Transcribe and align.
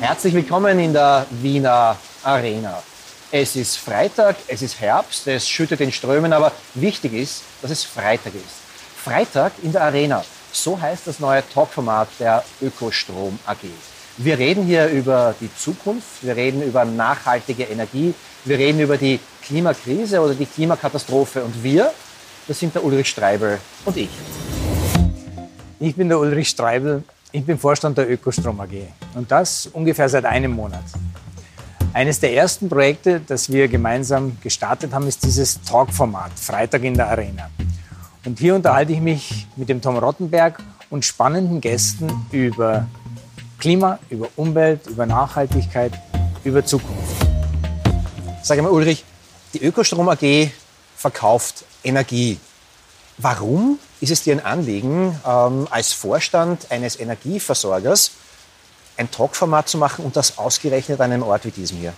Herzlich 0.00 0.34
willkommen 0.34 0.78
in 0.78 0.92
der 0.92 1.26
Wiener 1.30 1.96
Arena. 2.22 2.82
Es 3.30 3.54
ist 3.54 3.76
Freitag, 3.76 4.36
es 4.48 4.62
ist 4.62 4.80
Herbst, 4.80 5.26
es 5.28 5.48
schüttet 5.48 5.80
in 5.80 5.92
Strömen, 5.92 6.32
aber 6.32 6.52
wichtig 6.74 7.12
ist, 7.12 7.42
dass 7.62 7.70
es 7.70 7.84
Freitag 7.84 8.34
ist. 8.34 8.44
Freitag 8.96 9.52
in 9.62 9.72
der 9.72 9.82
Arena. 9.82 10.24
So 10.52 10.80
heißt 10.80 11.06
das 11.06 11.20
neue 11.20 11.42
Talkformat 11.52 12.08
der 12.18 12.42
Ökostrom 12.62 13.38
AG. 13.46 13.58
Wir 14.16 14.38
reden 14.38 14.64
hier 14.64 14.88
über 14.88 15.34
die 15.40 15.54
Zukunft, 15.54 16.22
wir 16.22 16.34
reden 16.34 16.62
über 16.62 16.84
nachhaltige 16.84 17.64
Energie, 17.64 18.14
wir 18.44 18.58
reden 18.58 18.80
über 18.80 18.96
die 18.96 19.20
Klimakrise 19.42 20.20
oder 20.20 20.34
die 20.34 20.46
Klimakatastrophe. 20.46 21.44
Und 21.44 21.62
wir, 21.62 21.92
das 22.48 22.58
sind 22.58 22.74
der 22.74 22.82
Ulrich 22.82 23.08
Streibel 23.08 23.60
und 23.84 23.96
ich. 23.96 24.08
Ich 25.78 25.94
bin 25.94 26.08
der 26.08 26.18
Ulrich 26.18 26.48
Streibel, 26.48 27.04
ich 27.32 27.44
bin 27.44 27.58
Vorstand 27.58 27.98
der 27.98 28.10
Ökostrom 28.10 28.58
AG 28.60 28.88
und 29.14 29.30
das 29.30 29.66
ungefähr 29.66 30.08
seit 30.08 30.24
einem 30.24 30.52
Monat. 30.52 30.84
Eines 31.92 32.18
der 32.18 32.34
ersten 32.34 32.70
Projekte, 32.70 33.20
das 33.20 33.52
wir 33.52 33.68
gemeinsam 33.68 34.38
gestartet 34.42 34.94
haben, 34.94 35.06
ist 35.06 35.22
dieses 35.22 35.60
Talk-Format, 35.60 36.32
Freitag 36.34 36.82
in 36.82 36.94
der 36.94 37.08
Arena. 37.08 37.50
Und 38.24 38.38
hier 38.38 38.54
unterhalte 38.54 38.94
ich 38.94 39.00
mich 39.00 39.46
mit 39.56 39.68
dem 39.68 39.82
Tom 39.82 39.98
Rottenberg 39.98 40.62
und 40.88 41.04
spannenden 41.04 41.60
Gästen 41.60 42.10
über 42.32 42.86
Klima, 43.58 43.98
über 44.08 44.28
Umwelt, 44.36 44.86
über 44.86 45.04
Nachhaltigkeit, 45.04 45.92
über 46.42 46.64
Zukunft. 46.64 47.26
Sag 48.42 48.62
mal, 48.62 48.70
Ulrich, 48.70 49.04
die 49.52 49.62
Ökostrom 49.62 50.08
AG 50.08 50.50
verkauft 50.96 51.66
Energie. 51.84 52.40
Warum 53.18 53.78
ist 54.00 54.10
es 54.10 54.22
dir 54.22 54.34
ein 54.34 54.44
Anliegen, 54.44 55.18
ähm, 55.26 55.66
als 55.70 55.92
Vorstand 55.92 56.70
eines 56.70 56.98
Energieversorgers 56.98 58.12
ein 58.96 59.10
Talkformat 59.10 59.68
zu 59.68 59.78
machen 59.78 60.04
und 60.04 60.16
das 60.16 60.38
ausgerechnet 60.38 61.00
an 61.00 61.12
einem 61.12 61.22
Ort 61.22 61.44
wie 61.44 61.50
diesem 61.50 61.78
hier? 61.78 61.92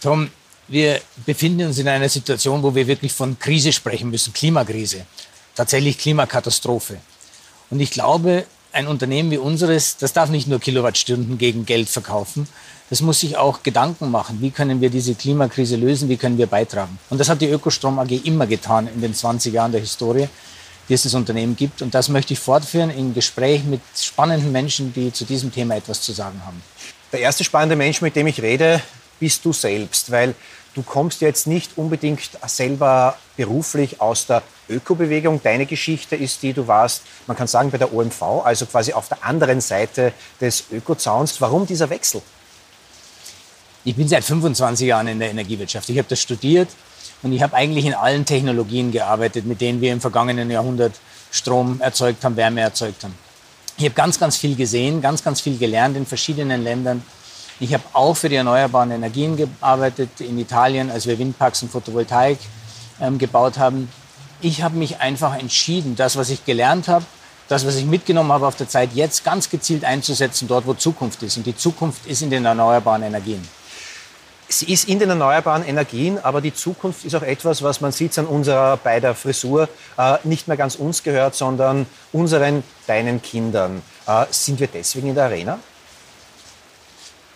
Tom, 0.00 0.30
wir 0.68 1.00
befinden 1.26 1.66
uns 1.66 1.78
in 1.78 1.88
einer 1.88 2.08
Situation, 2.08 2.62
wo 2.62 2.74
wir 2.74 2.86
wirklich 2.86 3.12
von 3.12 3.38
Krise 3.38 3.72
sprechen 3.72 4.10
müssen, 4.10 4.32
Klimakrise, 4.32 5.06
tatsächlich 5.54 5.98
Klimakatastrophe. 5.98 6.98
Und 7.70 7.80
ich 7.80 7.90
glaube, 7.90 8.46
ein 8.72 8.86
Unternehmen 8.86 9.30
wie 9.30 9.38
unseres, 9.38 9.96
das 9.96 10.12
darf 10.12 10.30
nicht 10.30 10.48
nur 10.48 10.60
Kilowattstunden 10.60 11.38
gegen 11.38 11.66
Geld 11.66 11.88
verkaufen, 11.88 12.48
das 12.90 13.00
muss 13.00 13.20
sich 13.20 13.36
auch 13.36 13.62
Gedanken 13.62 14.10
machen, 14.10 14.42
wie 14.42 14.50
können 14.50 14.80
wir 14.80 14.90
diese 14.90 15.14
Klimakrise 15.14 15.76
lösen, 15.76 16.08
wie 16.08 16.16
können 16.16 16.38
wir 16.38 16.46
beitragen. 16.46 16.98
Und 17.10 17.18
das 17.18 17.28
hat 17.28 17.40
die 17.40 17.48
Ökostrom 17.48 17.98
AG 17.98 18.10
immer 18.24 18.46
getan 18.46 18.88
in 18.94 19.00
den 19.00 19.14
20 19.14 19.54
Jahren 19.54 19.72
der 19.72 19.80
Historie, 19.80 20.28
die 20.88 20.94
es 20.94 21.04
das 21.04 21.14
Unternehmen 21.14 21.56
gibt. 21.56 21.80
Und 21.80 21.94
das 21.94 22.08
möchte 22.08 22.34
ich 22.34 22.38
fortführen 22.38 22.90
im 22.90 23.14
Gespräch 23.14 23.64
mit 23.64 23.80
spannenden 23.96 24.52
Menschen, 24.52 24.92
die 24.92 25.12
zu 25.12 25.24
diesem 25.24 25.52
Thema 25.52 25.76
etwas 25.76 26.02
zu 26.02 26.12
sagen 26.12 26.42
haben. 26.44 26.62
Der 27.12 27.20
erste 27.20 27.44
spannende 27.44 27.76
Mensch, 27.76 28.02
mit 28.02 28.16
dem 28.16 28.26
ich 28.26 28.42
rede, 28.42 28.82
bist 29.20 29.44
du 29.44 29.52
selbst, 29.52 30.10
weil 30.10 30.34
du 30.74 30.82
kommst 30.82 31.20
jetzt 31.20 31.46
nicht 31.46 31.72
unbedingt 31.76 32.30
selber 32.46 33.16
beruflich 33.36 34.00
aus 34.00 34.26
der 34.26 34.42
Ökobewegung. 34.68 35.40
Deine 35.42 35.66
Geschichte 35.66 36.16
ist 36.16 36.42
die, 36.42 36.52
du 36.52 36.66
warst, 36.66 37.02
man 37.26 37.36
kann 37.36 37.46
sagen, 37.46 37.70
bei 37.70 37.78
der 37.78 37.92
OMV, 37.92 38.22
also 38.44 38.66
quasi 38.66 38.92
auf 38.92 39.08
der 39.08 39.24
anderen 39.24 39.60
Seite 39.60 40.12
des 40.40 40.64
Ökozauns. 40.70 41.40
Warum 41.40 41.66
dieser 41.66 41.90
Wechsel? 41.90 42.22
Ich 43.84 43.96
bin 43.96 44.08
seit 44.08 44.24
25 44.24 44.86
Jahren 44.86 45.08
in 45.08 45.18
der 45.18 45.30
Energiewirtschaft. 45.30 45.88
Ich 45.88 45.98
habe 45.98 46.08
das 46.08 46.20
studiert 46.20 46.68
und 47.22 47.32
ich 47.32 47.42
habe 47.42 47.54
eigentlich 47.54 47.84
in 47.84 47.94
allen 47.94 48.24
Technologien 48.24 48.92
gearbeitet, 48.92 49.44
mit 49.44 49.60
denen 49.60 49.80
wir 49.80 49.92
im 49.92 50.00
vergangenen 50.00 50.50
Jahrhundert 50.50 50.94
Strom 51.30 51.80
erzeugt 51.80 52.24
haben, 52.24 52.36
Wärme 52.36 52.60
erzeugt 52.60 53.02
haben. 53.02 53.14
Ich 53.78 53.84
habe 53.84 53.94
ganz, 53.94 54.20
ganz 54.20 54.36
viel 54.36 54.54
gesehen, 54.54 55.00
ganz, 55.00 55.24
ganz 55.24 55.40
viel 55.40 55.58
gelernt 55.58 55.96
in 55.96 56.06
verschiedenen 56.06 56.62
Ländern. 56.62 57.02
Ich 57.60 57.74
habe 57.74 57.84
auch 57.92 58.14
für 58.14 58.28
die 58.28 58.36
erneuerbaren 58.36 58.90
Energien 58.90 59.36
gearbeitet 59.36 60.20
in 60.20 60.38
Italien, 60.38 60.90
als 60.90 61.06
wir 61.06 61.18
Windparks 61.18 61.62
und 61.62 61.70
Photovoltaik 61.70 62.38
ähm, 63.00 63.18
gebaut 63.18 63.58
haben. 63.58 63.88
Ich 64.40 64.62
habe 64.62 64.76
mich 64.76 65.00
einfach 65.00 65.38
entschieden, 65.38 65.94
das, 65.96 66.16
was 66.16 66.30
ich 66.30 66.44
gelernt 66.44 66.88
habe, 66.88 67.04
das, 67.48 67.66
was 67.66 67.76
ich 67.76 67.84
mitgenommen 67.84 68.32
habe 68.32 68.46
auf 68.46 68.56
der 68.56 68.68
Zeit, 68.68 68.90
jetzt 68.94 69.24
ganz 69.24 69.50
gezielt 69.50 69.84
einzusetzen, 69.84 70.48
dort, 70.48 70.66
wo 70.66 70.74
Zukunft 70.74 71.22
ist. 71.22 71.36
Und 71.36 71.46
die 71.46 71.56
Zukunft 71.56 72.06
ist 72.06 72.22
in 72.22 72.30
den 72.30 72.44
erneuerbaren 72.44 73.02
Energien. 73.02 73.46
Sie 74.48 74.70
ist 74.70 74.88
in 74.88 74.98
den 74.98 75.08
erneuerbaren 75.08 75.64
Energien, 75.64 76.18
aber 76.22 76.40
die 76.40 76.52
Zukunft 76.52 77.04
ist 77.04 77.14
auch 77.14 77.22
etwas, 77.22 77.62
was 77.62 77.80
man 77.80 77.90
sieht 77.90 78.18
an 78.18 78.26
unserer 78.26 78.76
beider 78.76 79.14
Frisur, 79.14 79.68
äh, 79.96 80.18
nicht 80.24 80.46
mehr 80.46 80.56
ganz 80.56 80.74
uns 80.74 81.02
gehört, 81.02 81.34
sondern 81.34 81.86
unseren, 82.12 82.62
deinen 82.86 83.22
Kindern. 83.22 83.82
Äh, 84.06 84.26
sind 84.30 84.60
wir 84.60 84.66
deswegen 84.66 85.08
in 85.08 85.14
der 85.14 85.24
Arena? 85.24 85.58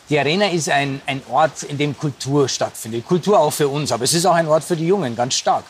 Die 0.08 0.18
Arena 0.18 0.48
ist 0.50 0.68
ein, 0.68 1.00
ein 1.06 1.20
Ort, 1.30 1.64
in 1.64 1.78
dem 1.78 1.98
Kultur 1.98 2.48
stattfindet. 2.48 3.04
Kultur 3.04 3.40
auch 3.40 3.50
für 3.50 3.66
uns, 3.66 3.90
aber 3.90 4.04
es 4.04 4.14
ist 4.14 4.24
auch 4.24 4.34
ein 4.34 4.46
Ort 4.46 4.62
für 4.62 4.76
die 4.76 4.86
Jungen, 4.86 5.16
ganz 5.16 5.34
stark. 5.34 5.64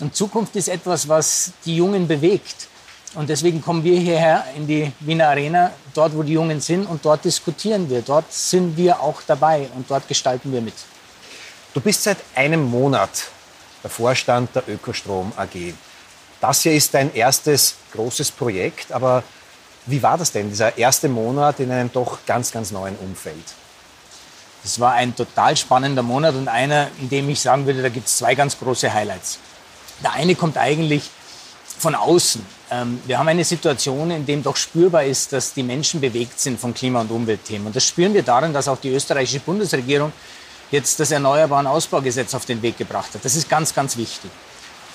Und 0.00 0.16
Zukunft 0.16 0.56
ist 0.56 0.68
etwas, 0.68 1.08
was 1.08 1.52
die 1.64 1.76
Jungen 1.76 2.08
bewegt. 2.08 2.66
Und 3.14 3.30
deswegen 3.30 3.62
kommen 3.62 3.84
wir 3.84 3.98
hierher 3.98 4.44
in 4.56 4.66
die 4.66 4.92
Wiener 5.00 5.28
Arena, 5.28 5.70
dort, 5.94 6.16
wo 6.16 6.24
die 6.24 6.32
Jungen 6.32 6.60
sind, 6.60 6.84
und 6.84 7.04
dort 7.04 7.24
diskutieren 7.24 7.88
wir. 7.88 8.02
Dort 8.02 8.32
sind 8.32 8.76
wir 8.76 9.00
auch 9.00 9.22
dabei 9.24 9.68
und 9.76 9.88
dort 9.88 10.08
gestalten 10.08 10.52
wir 10.52 10.60
mit. 10.60 10.74
Du 11.72 11.80
bist 11.80 12.02
seit 12.02 12.18
einem 12.34 12.64
Monat 12.64 13.26
der 13.84 13.90
Vorstand 13.90 14.54
der 14.56 14.68
Ökostrom 14.68 15.32
AG. 15.36 15.74
Das 16.40 16.62
hier 16.62 16.72
ist 16.72 16.92
dein 16.92 17.14
erstes 17.14 17.76
großes 17.92 18.32
Projekt, 18.32 18.90
aber 18.90 19.22
wie 19.86 20.02
war 20.02 20.18
das 20.18 20.32
denn, 20.32 20.48
dieser 20.48 20.76
erste 20.76 21.08
Monat 21.08 21.60
in 21.60 21.70
einem 21.70 21.92
doch 21.92 22.18
ganz, 22.26 22.50
ganz 22.50 22.72
neuen 22.72 22.96
Umfeld? 22.96 23.44
Es 24.66 24.80
war 24.80 24.94
ein 24.94 25.14
total 25.14 25.56
spannender 25.56 26.02
Monat 26.02 26.34
und 26.34 26.48
einer, 26.48 26.88
in 27.00 27.08
dem 27.08 27.28
ich 27.28 27.40
sagen 27.40 27.66
würde, 27.66 27.82
da 27.82 27.88
gibt 27.88 28.08
es 28.08 28.16
zwei 28.16 28.34
ganz 28.34 28.58
große 28.58 28.92
Highlights. 28.92 29.38
Der 30.02 30.12
eine 30.14 30.34
kommt 30.34 30.58
eigentlich 30.58 31.04
von 31.78 31.94
außen. 31.94 32.44
Ähm, 32.72 33.00
wir 33.06 33.16
haben 33.16 33.28
eine 33.28 33.44
Situation, 33.44 34.10
in 34.10 34.26
dem 34.26 34.42
doch 34.42 34.56
spürbar 34.56 35.04
ist, 35.04 35.32
dass 35.32 35.54
die 35.54 35.62
Menschen 35.62 36.00
bewegt 36.00 36.40
sind 36.40 36.58
von 36.58 36.74
Klima- 36.74 37.02
und 37.02 37.12
Umweltthemen. 37.12 37.68
Und 37.68 37.76
das 37.76 37.84
spüren 37.84 38.12
wir 38.12 38.24
darin, 38.24 38.52
dass 38.52 38.66
auch 38.66 38.78
die 38.78 38.88
österreichische 38.88 39.38
Bundesregierung 39.38 40.12
jetzt 40.72 40.98
das 40.98 41.12
Erneuerbaren 41.12 41.68
Ausbaugesetz 41.68 42.34
auf 42.34 42.44
den 42.44 42.60
Weg 42.60 42.76
gebracht 42.76 43.14
hat. 43.14 43.24
Das 43.24 43.36
ist 43.36 43.48
ganz, 43.48 43.72
ganz 43.72 43.96
wichtig. 43.96 44.32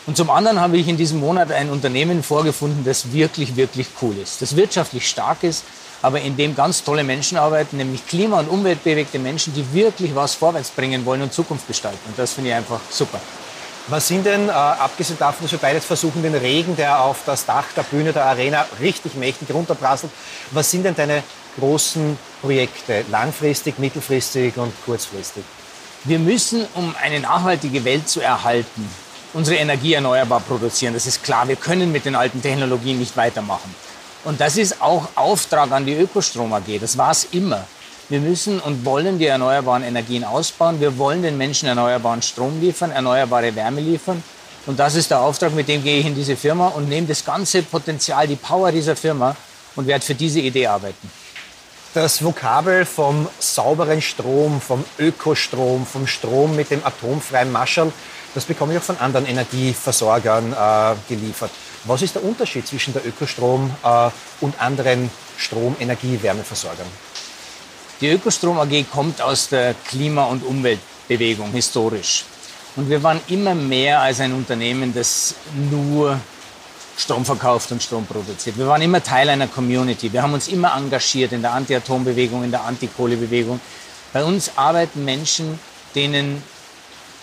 Und 0.06 0.18
zum 0.18 0.30
anderen 0.30 0.60
habe 0.60 0.76
ich 0.76 0.90
in 0.90 0.98
diesem 0.98 1.22
Monat 1.22 1.50
ein 1.50 1.70
Unternehmen 1.70 2.24
vorgefunden, 2.24 2.84
das 2.84 3.14
wirklich, 3.14 3.56
wirklich 3.56 3.88
cool 4.02 4.18
ist, 4.18 4.42
das 4.42 4.58
wirtschaftlich 4.58 5.08
stark 5.08 5.44
ist, 5.44 5.64
aber 6.02 6.22
in 6.22 6.36
dem 6.36 6.56
ganz 6.56 6.84
tolle 6.84 7.04
Menschen 7.04 7.38
arbeiten, 7.38 7.78
nämlich 7.78 8.06
klima- 8.08 8.40
und 8.40 8.50
umweltbewegte 8.50 9.20
Menschen, 9.20 9.54
die 9.54 9.74
wirklich 9.74 10.16
was 10.16 10.36
vorwärts 10.36 10.72
bringen 10.72 11.06
wollen 11.06 11.22
und 11.22 11.34
Zukunft 11.34 11.68
gestalten. 11.68 12.00
Und 12.08 12.18
das 12.18 12.34
finde 12.34 12.50
ich 12.50 12.56
einfach 12.56 12.80
super. 12.90 13.20
Was 13.88 14.08
sind 14.08 14.26
denn, 14.26 14.48
äh, 14.48 14.52
abgesehen 14.52 15.18
davon, 15.18 15.44
dass 15.44 15.52
wir 15.52 15.60
beide 15.60 15.82
versuchen, 15.82 16.22
den 16.22 16.36
Regen, 16.36 16.76
der 16.76 17.02
auf 17.02 17.22
das 17.26 17.46
Dach 17.46 17.66
der 17.76 17.84
Bühne 17.84 18.14
der 18.14 18.26
Arena 18.26 18.66
richtig 18.80 19.16
mächtig 19.16 19.54
runterprasselt, 19.54 20.12
was 20.52 20.70
sind 20.70 20.84
denn 20.84 20.96
deine 20.96 21.24
großen 21.60 22.18
Projekte, 22.42 23.04
langfristig, 23.10 23.80
mittelfristig 23.80 24.56
und 24.58 24.72
kurzfristig? 24.86 25.44
Wir 26.04 26.20
müssen, 26.20 26.66
um 26.76 26.96
eine 27.02 27.20
nachhaltige 27.20 27.84
Welt 27.84 28.08
zu 28.08 28.22
erhalten, 28.22 28.90
unsere 29.34 29.58
Energie 29.58 29.94
erneuerbar 29.94 30.42
produzieren. 30.42 30.94
Das 30.94 31.06
ist 31.06 31.24
klar, 31.24 31.48
wir 31.48 31.56
können 31.56 31.92
mit 31.92 32.06
den 32.06 32.16
alten 32.16 32.42
Technologien 32.42 33.00
nicht 33.00 33.18
weitermachen. 33.18 33.74
Und 34.24 34.40
das 34.40 34.58
ist 34.58 34.82
auch 34.82 35.08
Auftrag 35.16 35.72
an 35.72 35.86
die 35.86 35.96
Ökostrom 35.96 36.54
AG. 36.54 36.80
Das 36.80 36.98
war 36.98 37.12
es 37.12 37.28
immer. 37.32 37.66
Wir 38.10 38.20
müssen 38.20 38.60
und 38.60 38.86
wollen 38.86 39.18
die 39.18 39.26
erneuerbaren 39.26 39.84
Energien 39.84 40.24
ausbauen. 40.24 40.80
Wir 40.80 40.98
wollen 40.98 41.24
den 41.24 41.38
Menschen 41.38 41.70
erneuerbaren 41.70 42.22
Strom 42.22 42.60
liefern, 42.60 42.92
erneuerbare 42.92 43.56
Wärme 43.56 43.82
liefern. 43.82 44.22
Und 44.68 44.80
das 44.80 44.96
ist 44.96 45.10
der 45.10 45.22
Auftrag, 45.22 45.54
mit 45.54 45.68
dem 45.68 45.84
gehe 45.84 46.00
ich 46.00 46.06
in 46.06 46.14
diese 46.14 46.36
Firma 46.36 46.68
und 46.68 46.88
nehme 46.88 47.08
das 47.08 47.26
ganze 47.26 47.64
Potenzial, 47.64 48.28
die 48.28 48.36
Power 48.36 48.72
dieser 48.72 48.96
Firma 48.96 49.36
und 49.76 49.88
werde 49.88 50.06
für 50.06 50.14
diese 50.14 50.40
Idee 50.40 50.68
arbeiten. 50.68 51.10
Das 51.94 52.24
Vokabel 52.24 52.86
vom 52.86 53.28
sauberen 53.40 54.02
Strom, 54.02 54.62
vom 54.62 54.86
Ökostrom, 55.00 55.86
vom 55.86 56.06
Strom 56.06 56.56
mit 56.56 56.70
dem 56.70 56.86
atomfreien 56.86 57.52
Mascherl, 57.52 57.92
das 58.34 58.46
bekomme 58.46 58.74
ich 58.74 58.80
auch 58.80 58.84
von 58.84 58.98
anderen 58.98 59.26
Energieversorgern 59.26 60.54
äh, 60.54 60.96
geliefert. 61.10 61.52
Was 61.86 62.04
ist 62.04 62.16
der 62.16 62.24
Unterschied 62.24 62.68
zwischen 62.68 62.94
der 62.94 63.06
Ökostrom 63.06 63.76
äh, 63.84 64.10
und 64.40 64.60
anderen 64.62 65.10
Strom-, 65.38 65.76
Energie-, 65.80 66.22
Wärmeversorgern? 66.22 66.86
Die 68.02 68.10
Ökostrom 68.10 68.60
AG 68.60 68.86
kommt 68.92 69.22
aus 69.22 69.50
der 69.50 69.74
Klima- 69.88 70.26
und 70.26 70.44
Umweltbewegung 70.44 71.52
historisch. 71.52 72.26
Und 72.76 72.90
wir 72.90 73.02
waren 73.04 73.20
immer 73.28 73.56
mehr 73.56 74.00
als 74.00 74.20
ein 74.20 74.34
Unternehmen, 74.34 74.94
das 74.94 75.36
nur 75.70 76.20
Strom 76.98 77.26
verkauft 77.26 77.72
und 77.72 77.82
Strom 77.82 78.06
produziert. 78.06 78.58
Wir 78.58 78.68
waren 78.68 78.82
immer 78.82 79.02
Teil 79.02 79.30
einer 79.30 79.48
Community. 79.48 80.14
Wir 80.14 80.22
haben 80.22 80.34
uns 80.34 80.48
immer 80.48 80.76
engagiert 80.76 81.32
in 81.32 81.42
der 81.42 81.54
Anti-Atom-Bewegung, 81.54 82.44
in 82.44 82.52
der 82.52 82.64
Anti-Kohle-Bewegung. 82.64 83.60
Bei 84.14 84.24
uns 84.24 84.52
arbeiten 84.56 85.04
Menschen, 85.04 85.60
denen 85.96 86.44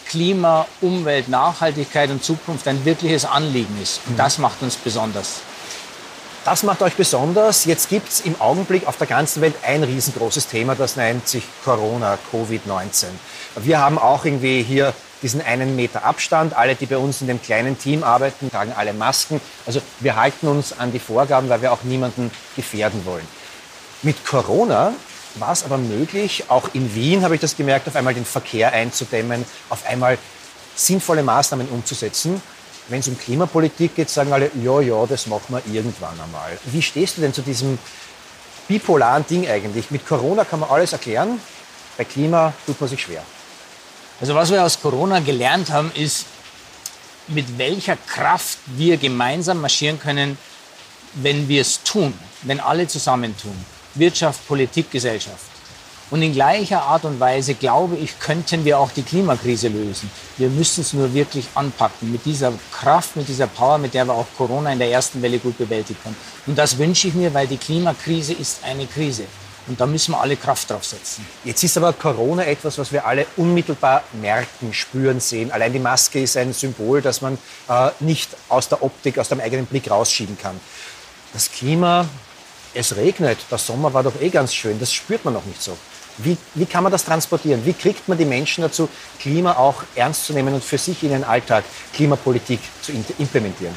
Klima, 0.08 0.66
Umwelt, 0.81 1.28
Nachhaltigkeit 1.28 2.10
und 2.10 2.25
Zukunft 2.25 2.66
ein 2.66 2.84
wirkliches 2.84 3.25
Anliegen 3.25 3.81
ist. 3.82 4.00
Und 4.06 4.19
das 4.19 4.38
macht 4.38 4.62
uns 4.62 4.76
besonders. 4.76 5.40
Das 6.44 6.62
macht 6.62 6.81
euch 6.82 6.94
besonders. 6.94 7.66
Jetzt 7.66 7.90
gibt 7.90 8.08
es 8.08 8.20
im 8.20 8.40
Augenblick 8.40 8.87
auf 8.87 8.96
der 8.96 9.06
ganzen 9.06 9.43
Welt 9.43 9.55
ein 9.62 9.84
riesengroßes 9.84 10.46
Thema, 10.46 10.75
das 10.75 10.96
nennt 10.96 11.28
sich 11.28 11.44
Corona, 11.62 12.19
Covid-19. 12.32 13.05
Wir 13.56 13.81
haben 13.81 13.99
auch 13.99 14.25
irgendwie 14.25 14.62
hier 14.62 14.94
diesen 15.20 15.43
einen 15.43 15.76
Meter 15.76 16.05
Abstand. 16.05 16.55
Alle, 16.55 16.75
die 16.75 16.87
bei 16.87 16.96
uns 16.96 17.20
in 17.20 17.26
dem 17.26 17.43
kleinen 17.43 17.78
Team 17.78 18.02
arbeiten, 18.02 18.50
tragen 18.50 18.72
alle 18.76 18.93
Masken. 18.93 19.40
Also 19.66 19.82
wir 20.00 20.16
halten 20.16 20.49
uns 20.49 20.78
an 20.78 20.93
die 20.93 21.00
Vorgaben, 21.00 21.49
weil 21.49 21.60
wir 21.60 21.72
auch 21.72 21.82
niemanden 21.82 22.31
gefährden 22.56 23.05
wollen. 23.05 23.26
Mit 24.02 24.25
Corona 24.25 24.93
war 25.40 25.52
es 25.52 25.64
aber 25.64 25.79
möglich, 25.79 26.44
auch 26.49 26.70
in 26.75 26.94
Wien 26.94 27.23
habe 27.23 27.35
ich 27.35 27.40
das 27.40 27.56
gemerkt, 27.56 27.88
auf 27.88 27.96
einmal 27.96 28.14
den 28.14 28.25
Verkehr 28.25 28.73
einzudämmen, 28.73 29.44
auf 29.69 29.87
einmal 29.87 30.19
sinnvolle 30.75 31.23
Maßnahmen 31.23 31.69
umzusetzen. 31.69 32.40
Wenn 32.88 33.00
es 33.00 33.08
um 33.08 33.19
Klimapolitik 33.19 33.96
geht, 33.96 34.08
sagen 34.08 34.32
alle, 34.32 34.50
ja, 34.62 34.81
ja, 34.81 35.06
das 35.06 35.26
machen 35.26 35.55
wir 35.55 35.62
irgendwann 35.75 36.19
einmal. 36.20 36.58
Wie 36.64 36.81
stehst 36.81 37.19
du 37.19 37.20
denn 37.20 37.35
zu 37.35 37.43
diesem 37.43 37.79
bipolaren 38.67 39.26
Ding 39.26 39.49
eigentlich? 39.49 39.90
Mit 39.90 40.06
Corona 40.06 40.44
kann 40.44 40.61
man 40.61 40.70
alles 40.70 40.93
erklären, 40.93 41.41
bei 41.96 42.05
Klima 42.05 42.55
tut 42.64 42.81
man 42.81 42.88
sich 42.88 43.02
schwer. 43.02 43.23
Also 44.20 44.34
was 44.34 44.50
wir 44.50 44.64
aus 44.64 44.81
Corona 44.81 45.20
gelernt 45.20 45.70
haben, 45.70 45.93
ist, 45.94 46.26
mit 47.29 47.58
welcher 47.58 47.96
Kraft 47.96 48.58
wir 48.67 48.96
gemeinsam 48.96 49.61
marschieren 49.61 50.00
können, 50.00 50.38
wenn 51.14 51.49
wir 51.49 51.61
es 51.61 51.82
tun, 51.82 52.14
wenn 52.43 52.61
alle 52.61 52.87
zusammentun. 52.88 53.55
Wirtschaft, 53.98 54.46
Politik, 54.46 54.90
Gesellschaft. 54.90 55.44
Und 56.10 56.22
in 56.22 56.32
gleicher 56.32 56.82
Art 56.82 57.04
und 57.04 57.20
Weise, 57.20 57.54
glaube 57.54 57.96
ich, 57.96 58.18
könnten 58.18 58.64
wir 58.64 58.78
auch 58.78 58.90
die 58.90 59.02
Klimakrise 59.02 59.68
lösen. 59.68 60.10
Wir 60.38 60.48
müssen 60.48 60.80
es 60.80 60.94
nur 60.94 61.12
wirklich 61.12 61.46
anpacken, 61.54 62.10
mit 62.10 62.24
dieser 62.24 62.52
Kraft, 62.72 63.14
mit 63.14 63.28
dieser 63.28 63.46
Power, 63.46 63.76
mit 63.76 63.92
der 63.92 64.06
wir 64.06 64.14
auch 64.14 64.26
Corona 64.38 64.72
in 64.72 64.78
der 64.78 64.90
ersten 64.90 65.20
Welle 65.20 65.38
gut 65.38 65.58
bewältigt 65.58 66.00
haben. 66.04 66.16
Und 66.46 66.56
das 66.56 66.78
wünsche 66.78 67.08
ich 67.08 67.14
mir, 67.14 67.34
weil 67.34 67.46
die 67.46 67.58
Klimakrise 67.58 68.32
ist 68.32 68.64
eine 68.64 68.86
Krise. 68.86 69.24
Und 69.66 69.78
da 69.78 69.84
müssen 69.84 70.12
wir 70.12 70.20
alle 70.20 70.36
Kraft 70.36 70.70
drauf 70.70 70.82
setzen. 70.82 71.26
Jetzt 71.44 71.62
ist 71.62 71.76
aber 71.76 71.92
Corona 71.92 72.46
etwas, 72.46 72.78
was 72.78 72.90
wir 72.90 73.04
alle 73.04 73.26
unmittelbar 73.36 74.02
merken, 74.14 74.72
spüren, 74.72 75.20
sehen. 75.20 75.52
Allein 75.52 75.74
die 75.74 75.78
Maske 75.78 76.22
ist 76.22 76.38
ein 76.38 76.54
Symbol, 76.54 77.02
das 77.02 77.20
man 77.20 77.36
äh, 77.68 77.90
nicht 78.00 78.30
aus 78.48 78.70
der 78.70 78.82
Optik, 78.82 79.18
aus 79.18 79.28
dem 79.28 79.40
eigenen 79.40 79.66
Blick 79.66 79.90
rausschieben 79.90 80.38
kann. 80.38 80.58
Das 81.34 81.52
Klima, 81.52 82.08
es 82.78 82.96
regnet, 82.96 83.38
der 83.50 83.58
Sommer 83.58 83.92
war 83.92 84.04
doch 84.04 84.20
eh 84.20 84.28
ganz 84.28 84.54
schön, 84.54 84.78
das 84.78 84.92
spürt 84.92 85.25
man 85.25 85.34
noch 85.34 85.44
nicht 85.44 85.60
so. 85.60 85.76
Wie, 86.19 86.36
wie 86.54 86.66
kann 86.66 86.82
man 86.84 86.92
das 86.92 87.04
transportieren? 87.04 87.64
Wie 87.64 87.72
kriegt 87.72 88.08
man 88.08 88.16
die 88.16 88.25
Menschen 88.25 88.62
dazu, 88.62 88.88
Klima 89.19 89.56
auch 89.56 89.82
ernst 89.94 90.26
zu 90.26 90.32
nehmen 90.32 90.54
und 90.54 90.62
für 90.64 90.78
sich 90.78 91.02
in 91.02 91.10
den 91.10 91.25
Alltag 91.25 91.64
Klimapolitik 91.92 92.60
zu 92.80 92.92
implementieren? 93.19 93.75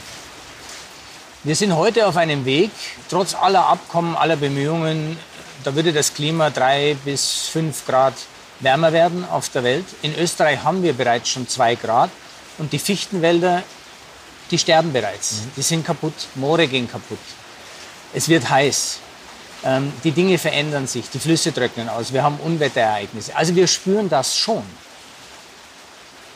Wir 1.44 1.56
sind 1.56 1.76
heute 1.76 2.06
auf 2.06 2.18
einem 2.18 2.46
Weg, 2.46 2.70
trotz 3.10 3.34
aller 3.34 3.66
Abkommen, 3.66 4.16
aller 4.16 4.36
Bemühungen, 4.36 5.18
da 5.64 5.74
würde 5.74 5.94
das 5.94 6.14
Klima 6.14 6.52
drei 6.52 6.96
bis 7.04 7.48
fünf 7.48 7.86
Grad 7.88 8.14
wärmer 8.60 8.94
werden 8.94 9.26
auf 9.26 9.50
der 9.50 9.64
Welt. 9.64 9.86
In 10.04 10.16
Österreich 10.16 10.64
haben 10.64 10.84
wir 10.84 10.94
bereits 10.94 11.30
schon 11.30 11.48
zwei 11.48 11.74
Grad 11.74 12.12
und 12.60 12.72
die 12.72 12.80
Fichtenwälder, 12.80 13.64
die 14.52 14.60
sterben 14.60 14.94
bereits. 14.94 15.34
Mhm. 15.34 15.52
Die 15.58 15.62
sind 15.64 15.86
kaputt, 15.86 16.14
Moore 16.36 16.68
gehen 16.68 16.90
kaputt. 16.90 17.20
Es 18.14 18.30
wird 18.30 18.50
heiß. 18.50 19.00
Ähm, 19.64 19.94
die 20.04 20.12
Dinge 20.12 20.38
verändern 20.38 20.88
sich, 20.88 21.10
die 21.10 21.20
Flüsse 21.20 21.54
trocknen 21.54 21.88
aus, 21.88 22.12
wir 22.14 22.24
haben 22.24 22.40
Unwetterereignisse. 22.44 23.36
Also 23.36 23.56
wir 23.56 23.68
spüren 23.68 24.10
das 24.10 24.36
schon. 24.36 24.64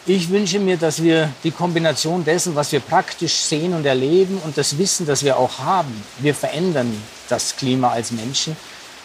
Ich 0.07 0.29
wünsche 0.29 0.59
mir, 0.59 0.77
dass 0.77 1.01
wir 1.01 1.31
die 1.43 1.49
Kombination 1.49 2.23
dessen, 2.23 2.53
was 2.53 2.71
wir 2.71 2.79
praktisch 2.79 3.33
sehen 3.33 3.73
und 3.73 3.87
erleben 3.87 4.39
und 4.45 4.55
das 4.55 4.77
Wissen, 4.77 5.07
das 5.07 5.23
wir 5.23 5.35
auch 5.35 5.57
haben, 5.57 6.03
wir 6.19 6.35
verändern 6.35 7.01
das 7.27 7.55
Klima 7.55 7.89
als 7.89 8.11
Menschen, 8.11 8.55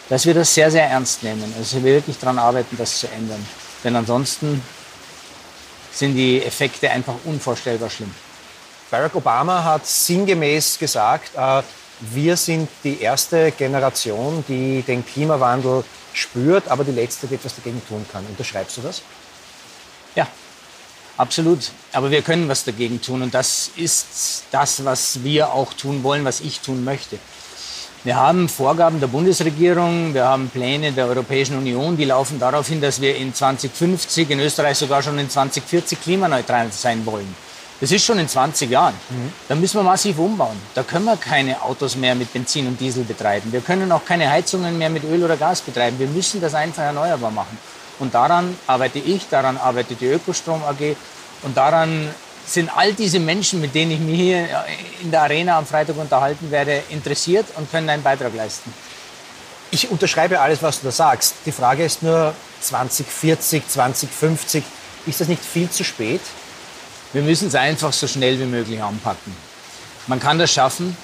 dass 0.09 0.27
wir 0.27 0.35
das 0.35 0.53
sehr, 0.53 0.69
sehr 0.69 0.85
ernst 0.85 1.23
nehmen. 1.23 1.51
Also 1.57 1.77
wir 1.83 1.93
wirklich 1.95 2.19
daran 2.19 2.37
arbeiten, 2.37 2.77
das 2.77 2.99
zu 2.99 3.07
ändern. 3.07 3.43
Denn 3.83 3.95
ansonsten 3.95 4.61
sind 5.91 6.13
die 6.13 6.43
Effekte 6.43 6.91
einfach 6.91 7.15
unvorstellbar 7.25 7.89
schlimm. 7.89 8.13
Barack 8.91 9.15
Obama 9.15 9.63
hat 9.63 9.87
sinngemäß 9.87 10.77
gesagt, 10.77 11.31
äh, 11.35 11.63
wir 12.01 12.35
sind 12.35 12.67
die 12.83 12.99
erste 12.99 13.51
Generation, 13.51 14.43
die 14.47 14.81
den 14.81 15.05
Klimawandel 15.05 15.83
spürt, 16.13 16.67
aber 16.67 16.83
die 16.83 16.91
letzte, 16.91 17.27
die 17.27 17.35
etwas 17.35 17.55
dagegen 17.55 17.81
tun 17.87 18.05
kann. 18.11 18.25
Unterschreibst 18.25 18.77
du 18.77 18.81
das? 18.81 19.01
Ja, 20.15 20.27
absolut. 21.17 21.71
Aber 21.93 22.11
wir 22.11 22.21
können 22.21 22.49
was 22.49 22.63
dagegen 22.63 23.01
tun 23.01 23.21
und 23.21 23.33
das 23.33 23.71
ist 23.75 24.43
das, 24.51 24.83
was 24.83 25.23
wir 25.23 25.53
auch 25.53 25.73
tun 25.73 26.03
wollen, 26.03 26.25
was 26.25 26.41
ich 26.41 26.59
tun 26.59 26.83
möchte. 26.83 27.19
Wir 28.03 28.15
haben 28.15 28.49
Vorgaben 28.49 28.99
der 28.99 29.07
Bundesregierung, 29.07 30.15
wir 30.15 30.25
haben 30.25 30.49
Pläne 30.49 30.91
der 30.91 31.05
Europäischen 31.05 31.55
Union, 31.55 31.95
die 31.95 32.05
laufen 32.05 32.39
darauf 32.39 32.67
hin, 32.67 32.81
dass 32.81 32.99
wir 32.99 33.15
in 33.15 33.31
2050, 33.31 34.31
in 34.31 34.39
Österreich 34.39 34.79
sogar 34.79 35.03
schon 35.03 35.19
in 35.19 35.29
2040 35.29 36.01
klimaneutral 36.01 36.71
sein 36.71 37.05
wollen. 37.05 37.35
Das 37.81 37.91
ist 37.91 38.05
schon 38.05 38.19
in 38.19 38.27
20 38.27 38.69
Jahren. 38.69 38.93
Mhm. 39.09 39.33
Da 39.49 39.55
müssen 39.55 39.79
wir 39.79 39.83
massiv 39.83 40.19
umbauen. 40.19 40.55
Da 40.75 40.83
können 40.83 41.05
wir 41.05 41.17
keine 41.17 41.61
Autos 41.63 41.95
mehr 41.95 42.13
mit 42.13 42.31
Benzin 42.31 42.67
und 42.67 42.79
Diesel 42.79 43.03
betreiben. 43.03 43.51
Wir 43.51 43.61
können 43.61 43.91
auch 43.91 44.05
keine 44.05 44.29
Heizungen 44.29 44.77
mehr 44.77 44.89
mit 44.91 45.03
Öl 45.03 45.23
oder 45.23 45.35
Gas 45.35 45.61
betreiben. 45.61 45.97
Wir 45.97 46.07
müssen 46.07 46.39
das 46.39 46.53
einfach 46.53 46.83
erneuerbar 46.83 47.31
machen. 47.31 47.57
Und 47.97 48.13
daran 48.13 48.55
arbeite 48.67 48.99
ich, 48.99 49.27
daran 49.29 49.57
arbeitet 49.57 49.99
die 49.99 50.05
Ökostrom 50.05 50.63
AG 50.63 50.95
und 51.43 51.57
daran 51.57 52.09
sind 52.45 52.75
all 52.75 52.93
diese 52.93 53.19
Menschen, 53.19 53.61
mit 53.61 53.73
denen 53.75 53.91
ich 53.91 53.99
mich 53.99 54.19
hier 54.19 54.47
in 55.01 55.11
der 55.11 55.21
Arena 55.21 55.57
am 55.57 55.65
Freitag 55.65 55.97
unterhalten 55.97 56.51
werde, 56.51 56.83
interessiert 56.89 57.45
und 57.57 57.71
können 57.71 57.89
einen 57.89 58.03
Beitrag 58.03 58.33
leisten. 58.35 58.73
Ich 59.69 59.89
unterschreibe 59.89 60.39
alles, 60.39 60.61
was 60.61 60.81
du 60.81 60.85
da 60.85 60.91
sagst. 60.91 61.35
Die 61.45 61.51
Frage 61.51 61.83
ist 61.83 62.03
nur 62.03 62.33
2040, 62.61 63.67
2050. 63.67 64.63
Ist 65.05 65.21
das 65.21 65.27
nicht 65.27 65.43
viel 65.43 65.69
zu 65.69 65.83
spät? 65.83 66.21
Wir 67.13 67.21
müssen 67.21 67.49
es 67.49 67.55
einfach 67.55 67.91
so 67.91 68.07
schnell 68.07 68.39
wie 68.39 68.45
möglich 68.45 68.81
anpacken. 68.81 69.35
Man 70.07 70.19
kann 70.19 70.39
das 70.39 70.51
schaffen. 70.51 70.95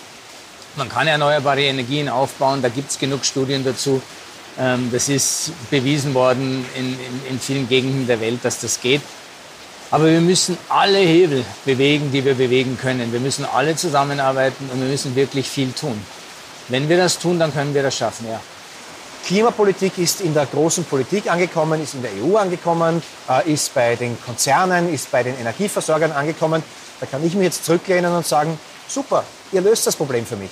Man 0.75 0.89
kann 0.89 1.07
erneuerbare 1.07 1.61
Energien 1.61 2.07
aufbauen. 2.07 2.61
Da 2.61 2.69
gibt 2.69 2.91
es 2.91 2.99
genug 2.99 3.25
Studien 3.25 3.63
dazu. 3.65 4.01
Ähm, 4.57 4.89
das 4.91 5.09
ist 5.09 5.51
bewiesen 5.69 6.13
worden 6.13 6.65
in, 6.75 6.93
in, 6.93 7.31
in 7.31 7.39
vielen 7.39 7.67
Gegenden 7.67 8.07
der 8.07 8.21
Welt, 8.21 8.39
dass 8.43 8.61
das 8.61 8.79
geht. 8.79 9.01
Aber 9.91 10.05
wir 10.05 10.21
müssen 10.21 10.57
alle 10.69 10.99
Hebel 10.99 11.45
bewegen, 11.65 12.11
die 12.11 12.23
wir 12.23 12.35
bewegen 12.35 12.77
können. 12.77 13.11
Wir 13.11 13.19
müssen 13.19 13.45
alle 13.45 13.75
zusammenarbeiten 13.75 14.69
und 14.71 14.81
wir 14.81 14.89
müssen 14.89 15.15
wirklich 15.15 15.49
viel 15.49 15.71
tun. 15.71 15.99
Wenn 16.67 16.89
wir 16.89 16.97
das 16.97 17.19
tun, 17.19 17.39
dann 17.39 17.53
können 17.53 17.73
wir 17.73 17.83
das 17.83 17.97
schaffen, 17.97 18.27
ja. 18.29 18.39
Klimapolitik 19.27 19.97
ist 19.97 20.21
in 20.21 20.33
der 20.33 20.45
großen 20.45 20.85
Politik 20.85 21.29
angekommen, 21.29 21.83
ist 21.83 21.95
in 21.95 22.01
der 22.01 22.11
EU 22.23 22.37
angekommen, 22.37 23.03
äh, 23.29 23.51
ist 23.51 23.73
bei 23.73 23.97
den 23.97 24.17
Konzernen, 24.21 24.93
ist 24.93 25.11
bei 25.11 25.21
den 25.21 25.37
Energieversorgern 25.37 26.13
angekommen. 26.13 26.63
Da 27.01 27.05
kann 27.07 27.25
ich 27.27 27.33
mich 27.33 27.43
jetzt 27.43 27.65
zurücklehnen 27.65 28.13
und 28.13 28.25
sagen, 28.25 28.57
super, 28.87 29.25
ihr 29.51 29.59
löst 29.59 29.85
das 29.85 29.97
Problem 29.97 30.25
für 30.25 30.37
mich. 30.37 30.49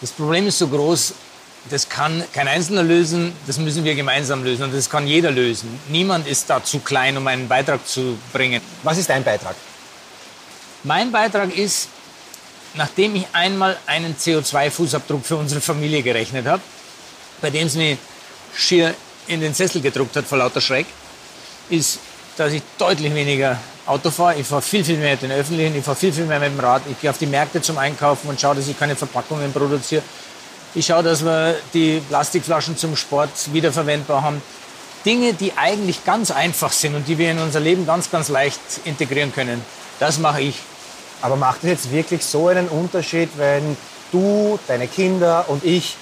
Das 0.00 0.10
Problem 0.10 0.48
ist 0.48 0.58
so 0.58 0.66
groß, 0.66 1.14
das 1.70 1.88
kann 1.88 2.24
kein 2.32 2.48
Einzelner 2.48 2.82
lösen, 2.82 3.32
das 3.46 3.58
müssen 3.58 3.84
wir 3.84 3.94
gemeinsam 3.94 4.42
lösen 4.42 4.64
und 4.64 4.74
das 4.74 4.90
kann 4.90 5.06
jeder 5.06 5.30
lösen. 5.30 5.78
Niemand 5.88 6.26
ist 6.26 6.50
da 6.50 6.64
zu 6.64 6.80
klein, 6.80 7.16
um 7.16 7.24
einen 7.28 7.46
Beitrag 7.46 7.86
zu 7.86 8.18
bringen. 8.32 8.60
Was 8.82 8.98
ist 8.98 9.08
dein 9.08 9.22
Beitrag? 9.22 9.54
Mein 10.82 11.12
Beitrag 11.12 11.56
ist, 11.56 11.88
nachdem 12.74 13.14
ich 13.14 13.26
einmal 13.34 13.78
einen 13.86 14.16
CO2-Fußabdruck 14.16 15.22
für 15.22 15.36
unsere 15.36 15.60
Familie 15.60 16.02
gerechnet 16.02 16.46
habe, 16.46 16.62
bei 17.40 17.50
dem 17.50 17.66
es 17.66 17.74
mich 17.74 17.98
schier 18.56 18.94
in 19.26 19.40
den 19.40 19.54
Sessel 19.54 19.80
gedruckt 19.80 20.16
hat 20.16 20.26
vor 20.26 20.38
lauter 20.38 20.60
Schreck, 20.60 20.86
ist, 21.68 21.98
dass 22.36 22.52
ich 22.52 22.62
deutlich 22.78 23.14
weniger 23.14 23.58
Auto 23.86 24.10
fahre. 24.10 24.36
Ich 24.36 24.46
fahre 24.46 24.62
viel, 24.62 24.84
viel 24.84 24.98
mehr 24.98 25.12
mit 25.12 25.22
den 25.22 25.32
Öffentlichen, 25.32 25.76
ich 25.76 25.84
fahre 25.84 25.96
viel, 25.96 26.12
viel 26.12 26.24
mehr 26.24 26.40
mit 26.40 26.50
dem 26.50 26.60
Rad. 26.60 26.82
Ich 26.90 27.00
gehe 27.00 27.10
auf 27.10 27.18
die 27.18 27.26
Märkte 27.26 27.60
zum 27.62 27.78
Einkaufen 27.78 28.28
und 28.28 28.40
schaue, 28.40 28.56
dass 28.56 28.68
ich 28.68 28.78
keine 28.78 28.96
Verpackungen 28.96 29.52
produziere. 29.52 30.02
Ich 30.74 30.86
schaue, 30.86 31.02
dass 31.02 31.24
wir 31.24 31.56
die 31.74 32.00
Plastikflaschen 32.08 32.76
zum 32.76 32.96
Sport 32.96 33.30
wiederverwendbar 33.52 34.22
haben. 34.22 34.42
Dinge, 35.04 35.32
die 35.32 35.52
eigentlich 35.56 36.04
ganz 36.04 36.30
einfach 36.30 36.72
sind 36.72 36.94
und 36.94 37.08
die 37.08 37.18
wir 37.18 37.30
in 37.30 37.38
unser 37.38 37.60
Leben 37.60 37.86
ganz, 37.86 38.10
ganz 38.10 38.28
leicht 38.28 38.60
integrieren 38.84 39.32
können. 39.32 39.62
Das 39.98 40.18
mache 40.18 40.42
ich. 40.42 40.56
Aber 41.22 41.36
macht 41.36 41.64
es 41.64 41.70
jetzt 41.70 41.92
wirklich 41.92 42.24
so 42.24 42.48
einen 42.48 42.68
Unterschied, 42.68 43.30
wenn 43.36 43.76
du, 44.12 44.58
deine 44.68 44.86
Kinder 44.86 45.46
und 45.48 45.64
ich 45.64 45.96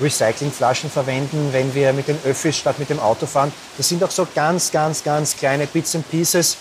Recyclingflaschen 0.00 0.90
verwenden, 0.90 1.48
wenn 1.52 1.74
wir 1.74 1.92
mit 1.92 2.08
den 2.08 2.18
Öffis 2.24 2.56
statt 2.56 2.78
mit 2.78 2.90
dem 2.90 3.00
Auto 3.00 3.26
fahren? 3.26 3.52
Das 3.76 3.88
sind 3.88 4.02
doch 4.02 4.10
so 4.10 4.26
ganz, 4.34 4.70
ganz, 4.70 5.02
ganz 5.02 5.36
kleine 5.36 5.66
Bits 5.66 5.94
and 5.94 6.08
Pieces. 6.10 6.56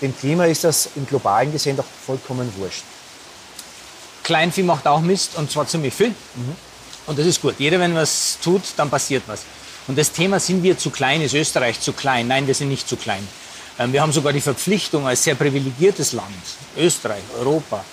Dem 0.00 0.16
Klima 0.16 0.46
ist 0.46 0.64
das 0.64 0.88
im 0.96 1.06
globalen 1.06 1.52
gesehen 1.52 1.76
doch 1.76 1.84
vollkommen 2.06 2.52
wurscht. 2.56 2.82
Kleinvieh 4.22 4.62
macht 4.62 4.86
auch 4.86 5.00
Mist 5.00 5.36
und 5.36 5.50
zwar 5.50 5.66
ziemlich 5.66 5.94
viel. 5.94 6.08
Mhm. 6.08 6.56
Und 7.06 7.18
das 7.18 7.26
ist 7.26 7.42
gut. 7.42 7.56
Jeder, 7.58 7.80
wenn 7.80 7.94
was 7.94 8.38
tut, 8.42 8.62
dann 8.76 8.88
passiert 8.88 9.24
was. 9.26 9.42
Und 9.88 9.98
das 9.98 10.12
Thema, 10.12 10.38
sind 10.38 10.62
wir 10.62 10.78
zu 10.78 10.90
klein, 10.90 11.20
ist 11.22 11.34
Österreich 11.34 11.80
zu 11.80 11.92
klein? 11.92 12.28
Nein, 12.28 12.46
wir 12.46 12.54
sind 12.54 12.68
nicht 12.68 12.88
zu 12.88 12.96
klein. 12.96 13.26
Ähm, 13.78 13.92
wir 13.92 14.00
haben 14.00 14.12
sogar 14.12 14.32
die 14.32 14.40
Verpflichtung 14.40 15.06
als 15.06 15.24
sehr 15.24 15.34
privilegiertes 15.34 16.12
Land, 16.12 16.28
Österreich, 16.76 17.22
Europa, 17.38 17.84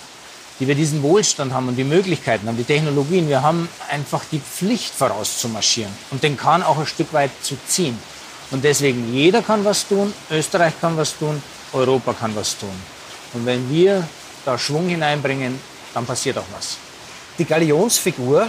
die 0.60 0.68
wir 0.68 0.76
diesen 0.76 1.02
Wohlstand 1.04 1.54
haben 1.54 1.70
und 1.70 1.76
die 1.76 1.84
Möglichkeiten 1.84 2.48
haben, 2.48 2.58
die 2.58 2.64
Technologien, 2.64 3.30
wir 3.30 3.42
haben 3.42 3.70
einfach 3.90 4.24
die 4.32 4.40
Pflicht 4.40 4.94
vorauszumarschieren 4.94 5.92
und 6.12 6.24
den 6.24 6.36
Kahn 6.38 6.64
auch 6.64 6.78
ein 6.78 6.86
Stück 6.86 7.14
weit 7.14 7.32
zu 7.42 7.56
ziehen. 7.68 7.98
Und 8.52 8.64
deswegen, 8.64 9.14
jeder 9.14 9.42
kann 9.42 9.64
was 9.64 9.88
tun, 9.88 10.14
Österreich 10.30 10.74
kann 10.82 10.98
was 10.98 11.18
tun, 11.18 11.42
Europa 11.72 12.14
kann 12.14 12.36
was 12.36 12.58
tun. 12.58 12.74
Und 13.34 13.46
wenn 13.46 13.70
wir 13.70 14.08
da 14.44 14.58
Schwung 14.58 14.88
hineinbringen, 14.90 15.60
dann 15.94 16.06
passiert 16.06 16.38
auch 16.38 16.46
was. 16.52 16.78
Die 17.38 17.46
Galionsfigur 17.46 18.48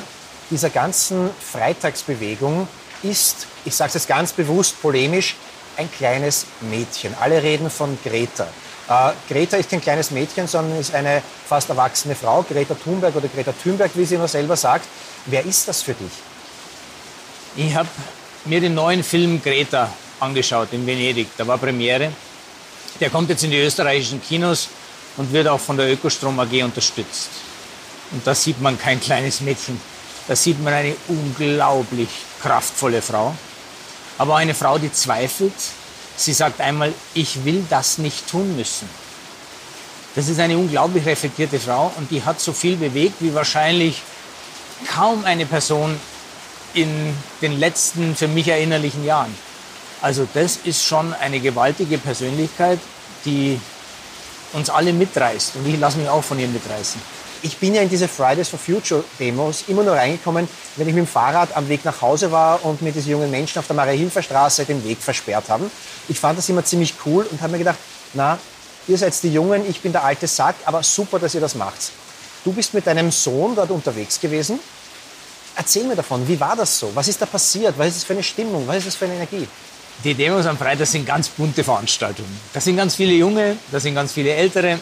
dieser 0.51 0.71
ganzen 0.71 1.31
Freitagsbewegung 1.39 2.67
ist, 3.03 3.47
ich 3.65 3.75
sage 3.75 3.89
es 3.89 3.95
jetzt 3.95 4.09
ganz 4.09 4.33
bewusst 4.33 4.81
polemisch, 4.83 5.37
ein 5.77 5.91
kleines 5.93 6.47
Mädchen. 6.61 7.15
Alle 7.21 7.43
reden 7.43 7.71
von 7.71 7.99
Greta. 8.05 8.49
Äh, 8.91 9.13
Greta 9.29 9.57
ist 9.57 9.71
kein 9.71 9.81
kleines 9.81 10.11
Mädchen, 10.11 10.49
sondern 10.49 10.81
ist 10.81 10.93
eine 10.93 11.23
fast 11.49 11.69
erwachsene 11.69 12.17
Frau, 12.17 12.43
Greta 12.43 12.75
Thunberg 12.75 13.15
oder 13.15 13.29
Greta 13.29 13.53
Thunberg, 13.53 13.93
wie 13.95 14.05
sie 14.05 14.17
immer 14.17 14.27
selber 14.27 14.57
sagt. 14.57 14.87
Wer 15.27 15.47
ist 15.47 15.69
das 15.69 15.83
für 15.83 15.95
dich? 15.95 16.11
Ich 17.55 17.73
habe 17.75 17.89
mir 18.47 18.61
den 18.61 18.75
neuen 18.75 19.05
Film 19.05 19.41
Greta 19.41 19.89
angeschaut 20.19 20.69
in 20.73 20.85
Venedig. 20.85 21.29
Da 21.39 21.47
war 21.47 21.57
Premiere. 21.59 22.13
Der 22.99 23.11
kommt 23.11 23.31
jetzt 23.31 23.45
in 23.45 23.53
die 23.53 23.61
österreichischen 23.61 24.21
Kinos 24.21 24.69
und 25.17 25.33
wird 25.33 25.47
auch 25.47 25.61
von 25.61 25.77
der 25.77 25.93
Ökostrom 25.93 26.41
AG 26.41 26.65
unterstützt. 26.65 27.31
Und 28.11 28.27
da 28.27 28.35
sieht 28.35 28.61
man 28.61 28.77
kein 28.77 29.01
kleines 29.01 29.41
Mädchen. 29.41 29.81
Da 30.27 30.35
sieht 30.35 30.61
man 30.63 30.75
eine 30.75 30.97
unglaublich 31.07 32.09
kraftvolle 32.43 33.03
Frau. 33.03 33.37
Aber 34.19 34.37
eine 34.37 34.55
Frau, 34.55 34.79
die 34.79 34.93
zweifelt. 34.93 35.55
Sie 36.21 36.35
sagt 36.35 36.61
einmal, 36.61 36.93
ich 37.15 37.47
will 37.47 37.65
das 37.71 37.97
nicht 37.97 38.29
tun 38.29 38.55
müssen. 38.55 38.87
Das 40.15 40.29
ist 40.29 40.39
eine 40.39 40.59
unglaublich 40.59 41.07
reflektierte 41.07 41.59
Frau 41.59 41.93
und 41.97 42.11
die 42.11 42.23
hat 42.23 42.41
so 42.41 42.53
viel 42.53 42.77
bewegt 42.77 43.15
wie 43.21 43.35
wahrscheinlich 43.35 44.03
kaum 44.95 45.25
eine 45.25 45.47
Person 45.47 45.99
in 46.75 47.15
den 47.41 47.59
letzten 47.59 48.15
für 48.15 48.29
mich 48.29 48.49
erinnerlichen 48.49 49.03
Jahren. 49.03 49.35
Also 50.03 50.29
das 50.35 50.59
ist 50.65 50.85
schon 50.85 51.15
eine 51.15 51.41
gewaltige 51.41 51.97
Persönlichkeit, 51.97 52.81
die 53.25 53.59
uns 54.53 54.69
alle 54.69 54.93
mitreißt. 54.93 55.57
Und 55.57 55.67
ich 55.67 55.81
lasse 55.81 55.97
mich 55.97 56.09
auch 56.11 56.23
von 56.23 56.39
ihr 56.39 56.49
mitreißen. 56.49 57.01
Ich 57.43 57.57
bin 57.57 57.75
ja 57.75 57.81
in 57.81 57.89
diese 57.89 58.07
Fridays 58.07 58.51
for 58.51 58.59
Future 58.59 59.03
Demos 59.19 59.65
immer 59.69 59.83
nur 59.83 59.95
reingekommen, 59.95 60.47
wenn 60.77 60.89
ich 60.89 60.95
mit 60.95 61.07
dem 61.07 61.09
Fahrrad 61.09 61.57
am 61.57 61.69
Weg 61.71 61.87
nach 61.87 62.03
Hause 62.03 62.31
war 62.31 62.63
und 62.67 62.83
mir 62.83 62.93
diese 62.93 63.11
jungen 63.11 63.31
Menschen 63.31 63.59
auf 63.59 63.67
der 63.67 63.77
Maria-Hilfer-Straße 63.77 64.67
den 64.67 64.85
Weg 64.85 64.99
versperrt 64.99 65.49
haben. 65.49 65.71
Ich 66.09 66.21
fand 66.21 66.39
das 66.39 66.51
immer 66.51 66.63
ziemlich 66.65 66.95
cool 67.07 67.27
und 67.31 67.41
habe 67.41 67.53
mir 67.53 67.59
gedacht, 67.59 67.79
na, 68.13 68.39
ihr 68.87 68.99
seid 68.99 69.15
die 69.23 69.33
Jungen, 69.33 69.69
ich 69.69 69.81
bin 69.81 69.93
der 69.93 70.05
alte 70.05 70.27
Sack, 70.27 70.57
aber 70.67 70.83
super, 70.83 71.19
dass 71.19 71.35
ihr 71.35 71.41
das 71.41 71.55
macht. 71.55 71.93
Du 72.45 72.53
bist 72.53 72.75
mit 72.75 72.87
deinem 72.87 73.11
Sohn 73.11 73.55
dort 73.57 73.71
unterwegs 73.71 74.21
gewesen. 74.21 74.61
Erzähl 75.57 75.85
mir 75.85 75.97
davon, 75.97 76.29
wie 76.29 76.39
war 76.39 76.57
das 76.57 76.79
so? 76.79 76.91
Was 76.95 77.09
ist 77.09 77.23
da 77.23 77.27
passiert? 77.27 77.75
Was 77.79 77.89
ist 77.89 77.97
das 77.97 78.05
für 78.05 78.13
eine 78.13 78.23
Stimmung? 78.23 78.67
Was 78.67 78.77
ist 78.79 78.89
das 78.89 78.97
für 78.97 79.07
eine 79.07 79.15
Energie? 79.15 79.49
Die 80.05 80.15
Demos 80.15 80.45
am 80.45 80.59
Freitag 80.59 80.87
sind 80.87 81.07
ganz 81.07 81.29
bunte 81.29 81.65
Veranstaltungen. 81.65 82.39
Da 82.53 82.61
sind 82.61 82.77
ganz 82.77 82.97
viele 82.97 83.13
Junge, 83.13 83.57
da 83.71 83.81
sind 83.81 83.95
ganz 83.95 84.13
viele 84.13 84.35
Ältere, 84.35 84.79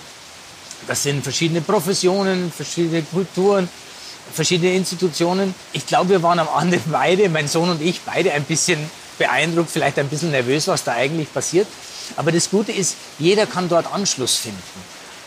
das 0.87 1.02
sind 1.02 1.23
verschiedene 1.23 1.61
Professionen, 1.61 2.52
verschiedene 2.52 3.02
Kulturen, 3.02 3.68
verschiedene 4.32 4.75
Institutionen. 4.75 5.54
Ich 5.73 5.87
glaube, 5.87 6.11
wir 6.11 6.23
waren 6.23 6.38
am 6.38 6.49
Ende 6.61 6.80
beide, 6.90 7.28
mein 7.28 7.49
Sohn 7.49 7.70
und 7.70 7.82
ich, 7.82 8.00
beide 8.02 8.32
ein 8.32 8.44
bisschen 8.44 8.78
beeindruckt, 9.18 9.70
vielleicht 9.70 9.99
ein 9.99 10.08
bisschen 10.08 10.30
nervös, 10.30 10.68
was 10.68 10.85
da 10.85 10.92
eigentlich 10.92 11.32
passiert. 11.32 11.66
Aber 12.16 12.32
das 12.32 12.50
Gute 12.50 12.73
ist, 12.73 12.97
jeder 13.18 13.47
kann 13.47 13.68
dort 13.68 13.92
Anschluss 13.92 14.37
finden. 14.37 14.62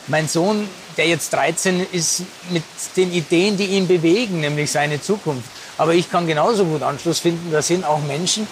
Mein 0.07 0.27
Sohn, 0.27 0.67
der 0.97 1.07
jetzt 1.07 1.31
13 1.33 1.85
ist, 1.91 2.23
mit 2.49 2.63
den 2.95 3.13
Ideen, 3.13 3.55
die 3.57 3.65
ihn 3.65 3.87
bewegen, 3.87 4.39
nämlich 4.39 4.71
seine 4.71 5.01
Zukunft. 5.01 5.47
Aber 5.77 5.93
ich 5.93 6.09
kann 6.09 6.25
genauso 6.25 6.65
gut 6.65 6.81
Anschluss 6.81 7.19
finden. 7.19 7.51
Da 7.51 7.61
sind 7.61 7.85
auch 7.85 7.99
Menschen 7.99 8.47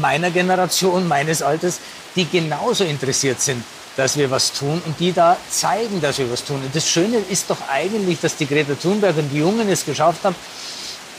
meiner 0.00 0.30
Generation, 0.30 1.08
meines 1.08 1.42
Alters, 1.42 1.80
die 2.14 2.26
genauso 2.26 2.84
interessiert 2.84 3.40
sind 3.40 3.64
dass 3.96 4.16
wir 4.16 4.30
was 4.30 4.52
tun 4.52 4.80
und 4.84 4.98
die 4.98 5.12
da 5.12 5.36
zeigen, 5.50 6.00
dass 6.00 6.18
wir 6.18 6.30
was 6.30 6.44
tun. 6.44 6.56
Und 6.56 6.74
das 6.74 6.88
Schöne 6.88 7.18
ist 7.28 7.50
doch 7.50 7.58
eigentlich, 7.70 8.20
dass 8.20 8.36
die 8.36 8.46
Greta 8.46 8.74
Thunberg 8.74 9.16
und 9.16 9.28
die 9.30 9.38
Jungen 9.38 9.68
es 9.68 9.84
geschafft 9.84 10.24
haben, 10.24 10.36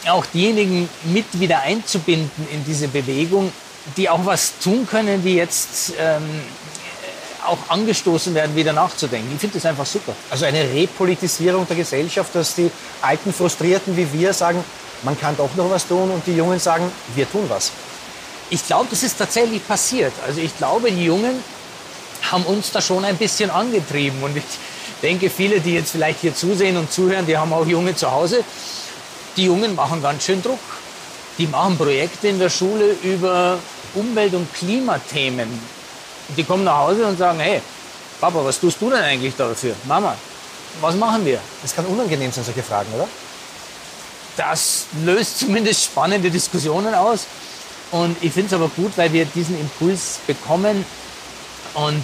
auch 0.10 0.26
diejenigen 0.26 0.90
mit 1.06 1.40
wieder 1.40 1.62
einzubinden 1.62 2.48
in 2.52 2.66
diese 2.66 2.88
Bewegung, 2.88 3.52
die 3.96 4.10
auch 4.10 4.26
was 4.26 4.54
tun 4.60 4.88
können, 4.90 5.24
die 5.24 5.36
jetzt 5.36 5.94
ähm, 6.00 6.42
auch 7.46 7.58
angestoßen 7.70 8.34
werden, 8.34 8.56
wieder 8.56 8.74
nachzudenken. 8.74 9.30
Ich 9.34 9.40
finde 9.40 9.56
das 9.56 9.66
einfach 9.66 9.86
super. 9.86 10.14
Also 10.30 10.46
eine 10.46 10.62
Repolitisierung 10.62 11.68
der 11.68 11.76
Gesellschaft, 11.76 12.34
dass 12.34 12.56
die 12.56 12.72
alten 13.02 13.34
Frustrierten 13.34 13.96
wie 13.96 14.12
wir 14.14 14.34
sagen, 14.34 14.64
man 15.04 15.20
kann 15.20 15.36
doch 15.36 15.54
noch 15.56 15.70
was 15.70 15.86
tun 15.88 16.10
und 16.12 16.26
die 16.26 16.36
Jungen 16.36 16.60
sagen, 16.60 16.90
wir 17.16 17.30
tun 17.30 17.46
was. 17.50 17.72
Ich 18.50 18.66
glaube, 18.66 18.88
das 18.90 19.04
ist 19.04 19.18
tatsächlich 19.18 19.66
passiert. 19.68 20.14
Also 20.26 20.40
ich 20.40 20.58
glaube, 20.58 20.92
die 20.92 21.06
Jungen 21.06 21.44
haben 22.34 22.44
uns 22.46 22.72
da 22.72 22.82
schon 22.82 23.06
ein 23.06 23.16
bisschen 23.16 23.50
angetrieben. 23.52 24.22
Und 24.24 24.36
ich 24.36 24.44
denke, 25.02 25.30
viele, 25.30 25.60
die 25.60 25.76
jetzt 25.76 25.92
vielleicht 25.92 26.22
hier 26.22 26.36
zusehen 26.36 26.76
und 26.78 26.92
zuhören, 26.92 27.26
die 27.26 27.38
haben 27.38 27.54
auch 27.54 27.66
Junge 27.66 27.96
zu 27.96 28.12
Hause. 28.12 28.44
Die 29.38 29.46
Jungen 29.46 29.76
machen 29.76 30.02
ganz 30.02 30.26
schön 30.26 30.42
Druck. 30.42 30.60
Die 31.38 31.48
machen 31.48 31.78
Projekte 31.78 32.28
in 32.28 32.40
der 32.40 32.50
Schule 32.50 32.96
über 33.04 33.58
Umwelt- 33.94 34.34
und 34.34 34.52
Klimathemen. 34.54 35.48
Die 36.36 36.44
kommen 36.44 36.64
nach 36.64 36.78
Hause 36.78 37.06
und 37.06 37.18
sagen, 37.18 37.40
hey, 37.40 37.62
Papa, 38.20 38.44
was 38.44 38.60
tust 38.60 38.82
du 38.82 38.90
denn 38.90 39.02
eigentlich 39.02 39.36
dafür? 39.36 39.76
Mama, 39.86 40.16
was 40.82 40.96
machen 40.96 41.26
wir? 41.26 41.40
Das 41.62 41.76
kann 41.76 41.86
unangenehm 41.86 42.32
sein, 42.32 42.44
solche 42.44 42.64
Fragen, 42.64 42.92
oder? 42.96 43.08
Das 44.38 44.86
löst 45.04 45.40
zumindest 45.40 45.84
spannende 45.84 46.32
Diskussionen 46.32 46.94
aus. 46.96 47.26
Und 47.92 48.18
ich 48.22 48.34
finde 48.34 48.48
es 48.48 48.54
aber 48.54 48.70
gut, 48.70 48.94
weil 48.96 49.12
wir 49.14 49.26
diesen 49.26 49.60
Impuls 49.60 50.20
bekommen 50.26 50.84
und 51.76 52.04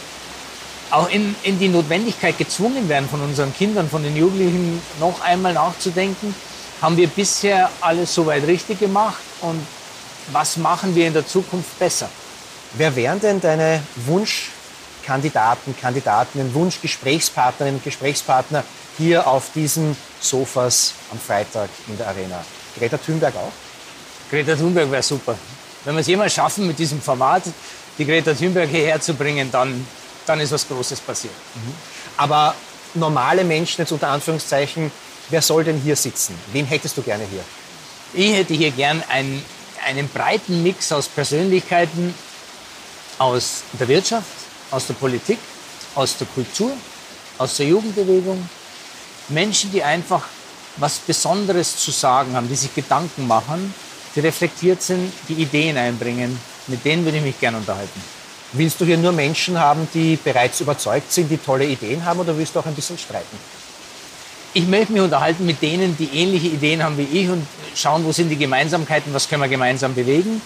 auch 0.91 1.09
in, 1.09 1.35
in 1.43 1.59
die 1.59 1.67
Notwendigkeit 1.67 2.37
gezwungen 2.37 2.89
werden 2.89 3.07
von 3.09 3.21
unseren 3.21 3.53
Kindern, 3.53 3.89
von 3.89 4.03
den 4.03 4.15
Jugendlichen 4.15 4.81
noch 4.99 5.21
einmal 5.21 5.53
nachzudenken, 5.53 6.33
haben 6.81 6.97
wir 6.97 7.07
bisher 7.07 7.69
alles 7.81 8.13
soweit 8.13 8.45
richtig 8.47 8.79
gemacht 8.79 9.21
und 9.41 9.65
was 10.31 10.57
machen 10.57 10.95
wir 10.95 11.07
in 11.07 11.13
der 11.13 11.27
Zukunft 11.27 11.77
besser? 11.79 12.09
Wer 12.73 12.95
wären 12.95 13.19
denn 13.19 13.41
deine 13.41 13.81
Wunschkandidaten, 14.05 15.75
Kandidatinnen, 15.75 16.53
Wunschgesprächspartnerinnen 16.53 17.79
und 17.79 17.83
Gesprächspartner 17.83 18.63
hier 18.97 19.27
auf 19.27 19.51
diesen 19.53 19.97
Sofas 20.19 20.93
am 21.11 21.19
Freitag 21.19 21.69
in 21.87 21.97
der 21.97 22.07
Arena? 22.07 22.43
Greta 22.77 22.97
Thunberg 22.97 23.35
auch? 23.35 23.51
Greta 24.29 24.55
Thunberg 24.55 24.91
wäre 24.91 25.03
super. 25.03 25.35
Wenn 25.83 25.95
wir 25.95 26.01
es 26.01 26.07
jemals 26.07 26.33
schaffen, 26.33 26.67
mit 26.67 26.77
diesem 26.77 27.01
Format 27.01 27.43
die 27.97 28.05
Greta 28.05 28.33
Thunberg 28.33 28.69
hierher 28.69 29.01
zu 29.01 29.15
bringen, 29.15 29.49
dann 29.51 29.85
dann 30.29 30.39
ist 30.39 30.51
was 30.51 30.67
Großes 30.67 30.99
passiert. 31.01 31.33
Mhm. 31.55 31.73
Aber 32.17 32.53
normale 32.93 33.43
Menschen, 33.43 33.81
jetzt 33.81 33.91
unter 33.91 34.09
Anführungszeichen, 34.09 34.91
wer 35.29 35.41
soll 35.41 35.63
denn 35.63 35.79
hier 35.79 35.95
sitzen? 35.95 36.35
Wen 36.53 36.65
hättest 36.65 36.97
du 36.97 37.01
gerne 37.01 37.25
hier? 37.29 37.43
Ich 38.13 38.33
hätte 38.35 38.53
hier 38.53 38.71
gern 38.71 39.03
einen, 39.09 39.43
einen 39.85 40.07
breiten 40.07 40.61
Mix 40.63 40.91
aus 40.91 41.07
Persönlichkeiten 41.07 42.13
aus 43.17 43.63
der 43.73 43.87
Wirtschaft, 43.87 44.27
aus 44.71 44.87
der 44.87 44.93
Politik, 44.93 45.39
aus 45.95 46.17
der 46.17 46.27
Kultur, 46.27 46.71
aus 47.37 47.57
der 47.57 47.67
Jugendbewegung. 47.67 48.47
Menschen, 49.29 49.71
die 49.71 49.83
einfach 49.83 50.23
was 50.77 50.99
Besonderes 50.99 51.77
zu 51.77 51.91
sagen 51.91 52.35
haben, 52.35 52.47
die 52.47 52.55
sich 52.55 52.73
Gedanken 52.73 53.27
machen, 53.27 53.73
die 54.15 54.21
reflektiert 54.21 54.81
sind, 54.81 55.11
die 55.27 55.33
Ideen 55.33 55.77
einbringen. 55.77 56.39
Mit 56.67 56.85
denen 56.85 57.03
würde 57.03 57.17
ich 57.17 57.23
mich 57.23 57.39
gerne 57.39 57.57
unterhalten. 57.57 58.18
Willst 58.53 58.81
du 58.81 58.85
hier 58.85 58.97
nur 58.97 59.11
Menschen 59.11 59.59
haben, 59.59 59.87
die 59.93 60.17
bereits 60.23 60.59
überzeugt 60.59 61.11
sind, 61.11 61.29
die 61.29 61.37
tolle 61.37 61.65
Ideen 61.65 62.03
haben, 62.03 62.19
oder 62.19 62.35
willst 62.35 62.55
du 62.55 62.59
auch 62.59 62.65
ein 62.65 62.73
bisschen 62.73 62.97
streiten? 62.97 63.37
Ich 64.55 64.65
möchte 64.65 64.91
mich 64.91 65.03
unterhalten 65.03 65.45
mit 65.45 65.61
denen, 65.61 65.95
die 65.95 66.09
ähnliche 66.11 66.47
Ideen 66.47 66.83
haben 66.83 66.97
wie 66.97 67.03
ich 67.03 67.29
und 67.29 67.45
schauen, 67.75 68.03
wo 68.03 68.11
sind 68.11 68.29
die 68.29 68.37
Gemeinsamkeiten, 68.37 69.13
was 69.13 69.29
können 69.29 69.43
wir 69.43 69.49
gemeinsam 69.49 69.93
bewegen. 69.93 70.41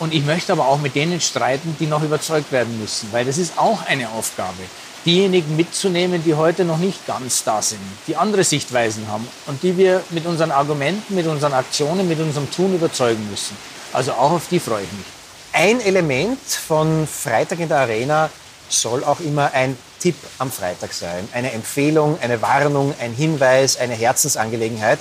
Und 0.00 0.12
ich 0.12 0.24
möchte 0.24 0.50
aber 0.52 0.66
auch 0.66 0.78
mit 0.78 0.96
denen 0.96 1.20
streiten, 1.20 1.76
die 1.78 1.86
noch 1.86 2.02
überzeugt 2.02 2.50
werden 2.50 2.80
müssen, 2.80 3.08
weil 3.12 3.24
das 3.24 3.38
ist 3.38 3.56
auch 3.56 3.86
eine 3.86 4.08
Aufgabe. 4.10 4.58
Diejenigen 5.04 5.54
mitzunehmen, 5.54 6.24
die 6.24 6.34
heute 6.34 6.64
noch 6.64 6.78
nicht 6.78 7.06
ganz 7.06 7.44
da 7.44 7.62
sind, 7.62 7.80
die 8.08 8.16
andere 8.16 8.42
Sichtweisen 8.42 9.06
haben 9.08 9.26
und 9.46 9.62
die 9.62 9.76
wir 9.76 10.02
mit 10.10 10.26
unseren 10.26 10.50
Argumenten, 10.50 11.14
mit 11.14 11.28
unseren 11.28 11.52
Aktionen, 11.52 12.08
mit 12.08 12.18
unserem 12.18 12.50
Tun 12.50 12.74
überzeugen 12.74 13.28
müssen. 13.30 13.56
Also 13.92 14.12
auch 14.12 14.32
auf 14.32 14.48
die 14.50 14.58
freue 14.58 14.82
ich 14.82 14.92
mich. 14.92 15.17
Ein 15.52 15.80
Element 15.80 16.38
von 16.40 17.06
Freitag 17.06 17.58
in 17.58 17.68
der 17.68 17.78
Arena 17.78 18.30
soll 18.68 19.02
auch 19.02 19.20
immer 19.20 19.52
ein 19.52 19.76
Tipp 19.98 20.16
am 20.38 20.52
Freitag 20.52 20.92
sein. 20.92 21.28
Eine 21.32 21.52
Empfehlung, 21.52 22.18
eine 22.20 22.40
Warnung, 22.42 22.94
ein 23.00 23.12
Hinweis, 23.12 23.78
eine 23.78 23.94
Herzensangelegenheit. 23.94 24.98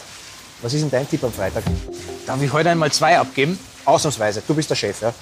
Was 0.62 0.74
ist 0.74 0.82
denn 0.82 0.92
dein 0.92 1.08
Tipp 1.08 1.24
am 1.24 1.32
Freitag? 1.34 1.64
Darf 2.26 2.42
ich 2.42 2.52
heute 2.52 2.70
einmal 2.70 2.92
zwei 2.92 3.20
abgeben? 3.20 3.60
Ausnahmsweise, 3.86 4.42
du 4.48 4.56
bist 4.56 4.70
der 4.70 4.76
Chef, 4.76 5.02
ja? 5.02 5.14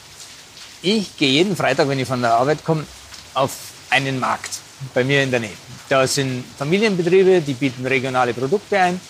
Ich 0.82 1.18
gehe 1.18 1.30
jeden 1.30 1.56
Freitag, 1.56 1.90
wenn 1.90 2.00
ich 2.00 2.08
von 2.08 2.22
der 2.22 2.36
Arbeit 2.36 2.64
komme, 2.64 2.86
auf 3.34 3.52
einen 3.90 4.20
Markt 4.20 4.60
bei 4.94 5.04
mir 5.04 5.24
in 5.24 5.32
der 5.32 5.40
Nähe. 5.40 5.58
Da 5.90 6.08
sind 6.08 6.44
Familienbetriebe, 6.58 7.42
die 7.42 7.54
bieten 7.54 7.86
regionale 7.86 8.34
Produkte 8.34 8.80
ein. 8.80 9.02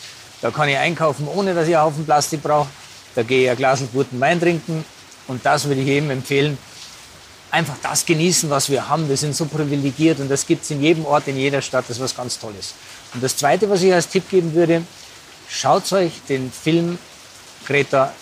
Da 0.41 0.51
kann 0.51 0.69
ich 0.69 0.77
einkaufen, 0.77 1.27
ohne 1.27 1.53
dass 1.53 1.67
ich 1.67 1.75
einen 1.75 1.85
Haufen 1.85 2.05
Plastik 2.05 2.41
brauche. 2.41 2.69
Da 3.13 3.23
gehe 3.23 3.43
ich 3.43 3.49
ein 3.49 3.57
Glas 3.57 3.81
guten 3.93 4.19
Wein 4.19 4.39
trinken. 4.39 4.83
Und 5.27 5.45
das 5.45 5.65
würde 5.65 5.81
ich 5.81 5.87
jedem 5.87 6.09
empfehlen. 6.11 6.57
Einfach 7.51 7.75
das 7.81 8.05
genießen, 8.05 8.49
was 8.49 8.69
wir 8.69 8.89
haben. 8.89 9.07
Wir 9.07 9.17
sind 9.17 9.35
so 9.35 9.45
privilegiert 9.45 10.19
und 10.19 10.29
das 10.29 10.45
gibt 10.45 10.63
es 10.63 10.71
in 10.71 10.81
jedem 10.81 11.05
Ort, 11.05 11.27
in 11.27 11.37
jeder 11.37 11.61
Stadt. 11.61 11.85
Das 11.87 11.97
ist 11.97 12.03
was 12.03 12.15
ganz 12.15 12.39
Tolles. 12.39 12.73
Und 13.13 13.23
das 13.23 13.37
Zweite, 13.37 13.69
was 13.69 13.81
ich 13.81 13.93
als 13.93 14.09
Tipp 14.09 14.29
geben 14.29 14.53
würde, 14.53 14.83
schaut 15.49 15.91
euch 15.93 16.11
den 16.27 16.51
Film 16.51 16.97
Greta 17.65 18.13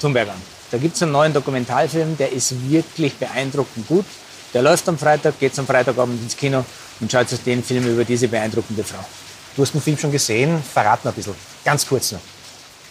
Thunberg 0.00 0.28
an. 0.28 0.42
Da 0.70 0.78
gibt 0.78 0.96
es 0.96 1.02
einen 1.02 1.12
neuen 1.12 1.32
Dokumentarfilm, 1.32 2.16
der 2.16 2.32
ist 2.32 2.54
wirklich 2.70 3.14
beeindruckend 3.14 3.86
gut. 3.86 4.06
Der 4.54 4.62
läuft 4.62 4.88
am 4.88 4.98
Freitag, 4.98 5.38
geht 5.38 5.58
am 5.58 5.66
Freitagabend 5.66 6.22
ins 6.22 6.36
Kino 6.36 6.64
und 7.00 7.12
schaut 7.12 7.32
euch 7.32 7.42
den 7.42 7.62
Film 7.62 7.86
über 7.86 8.04
diese 8.04 8.26
beeindruckende 8.26 8.82
Frau. 8.82 9.04
Du 9.54 9.62
hast 9.62 9.74
den 9.74 9.82
Film 9.82 9.98
schon 9.98 10.10
gesehen, 10.10 10.62
verrat 10.62 11.04
mal 11.04 11.10
ein 11.10 11.16
bisschen, 11.16 11.34
ganz 11.64 11.86
kurz 11.86 12.12
noch. 12.12 12.20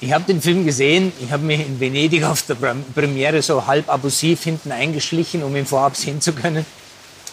Ich 0.04 0.12
habe 0.14 0.24
den 0.24 0.42
Film 0.42 0.66
gesehen, 0.66 1.14
ich 1.22 1.32
habe 1.32 1.44
mich 1.44 1.60
in 1.60 1.80
Venedig 1.80 2.24
auf 2.24 2.42
der 2.42 2.56
Premiere 2.56 3.44
so 3.44 3.68
halb 3.68 3.88
abusiv 3.88 4.44
hinten 4.44 4.72
eingeschlichen, 4.72 5.44
um 5.44 5.56
ihn 5.56 5.68
vorab 5.68 5.96
sehen 5.96 6.20
zu 6.20 6.34
können. 6.34 6.66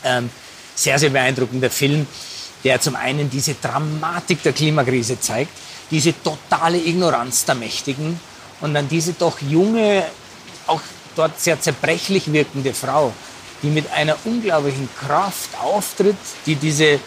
Ähm, 0.04 0.28
sehr, 0.74 0.98
sehr 0.98 1.08
beeindruckender 1.08 1.70
Film, 1.70 2.06
der 2.64 2.78
zum 2.78 2.94
einen 2.94 3.30
diese 3.30 3.54
Dramatik 3.54 4.42
der 4.42 4.52
Klimakrise 4.52 5.18
zeigt, 5.18 5.50
diese 5.90 6.12
totale 6.22 6.76
Ignoranz 6.76 7.46
der 7.46 7.54
Mächtigen 7.54 8.20
und 8.60 8.74
dann 8.74 8.86
diese 8.86 9.14
doch 9.14 9.40
junge, 9.40 10.04
auch 10.66 10.82
dort 11.16 11.40
sehr 11.40 11.58
zerbrechlich 11.58 12.30
wirkende 12.30 12.74
Frau, 12.74 13.14
die 13.62 13.68
mit 13.68 13.90
einer 13.92 14.14
unglaublichen 14.26 14.90
Kraft 14.94 15.48
auftritt, 15.58 16.16
die 16.44 16.56
diese 16.56 17.00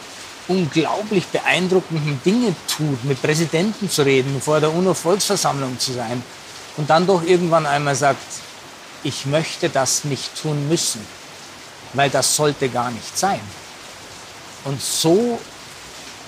unglaublich 0.51 1.25
beeindruckenden 1.27 2.21
Dinge 2.25 2.53
tut, 2.67 3.03
mit 3.05 3.21
Präsidenten 3.21 3.89
zu 3.89 4.03
reden, 4.03 4.41
vor 4.41 4.59
der 4.59 4.73
UNO-Volksversammlung 4.73 5.79
zu 5.79 5.93
sein 5.93 6.21
und 6.77 6.89
dann 6.89 7.07
doch 7.07 7.23
irgendwann 7.23 7.65
einmal 7.65 7.95
sagt, 7.95 8.21
ich 9.03 9.25
möchte 9.25 9.69
das 9.69 10.03
nicht 10.03 10.41
tun 10.41 10.67
müssen, 10.67 11.05
weil 11.93 12.09
das 12.09 12.35
sollte 12.35 12.69
gar 12.69 12.91
nicht 12.91 13.17
sein. 13.17 13.39
Und 14.65 14.81
so 14.81 15.39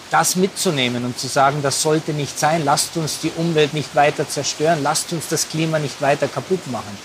das 0.10 0.36
mitzunehmen 0.36 1.06
und 1.06 1.18
zu 1.18 1.28
sagen, 1.28 1.62
das 1.62 1.82
sollte 1.82 2.14
nicht 2.14 2.38
sein, 2.40 2.64
lasst 2.64 2.96
uns 2.98 3.20
die 3.20 3.32
Umwelt 3.36 3.74
nicht 3.74 3.96
weiter 3.96 4.28
zerstören, 4.28 4.84
lasst 4.84 5.12
uns 5.12 5.28
das 5.28 5.50
Klima 5.50 5.80
nicht 5.80 6.02
weiter 6.02 6.28
kaputt 6.28 6.66
machen. 6.72 6.98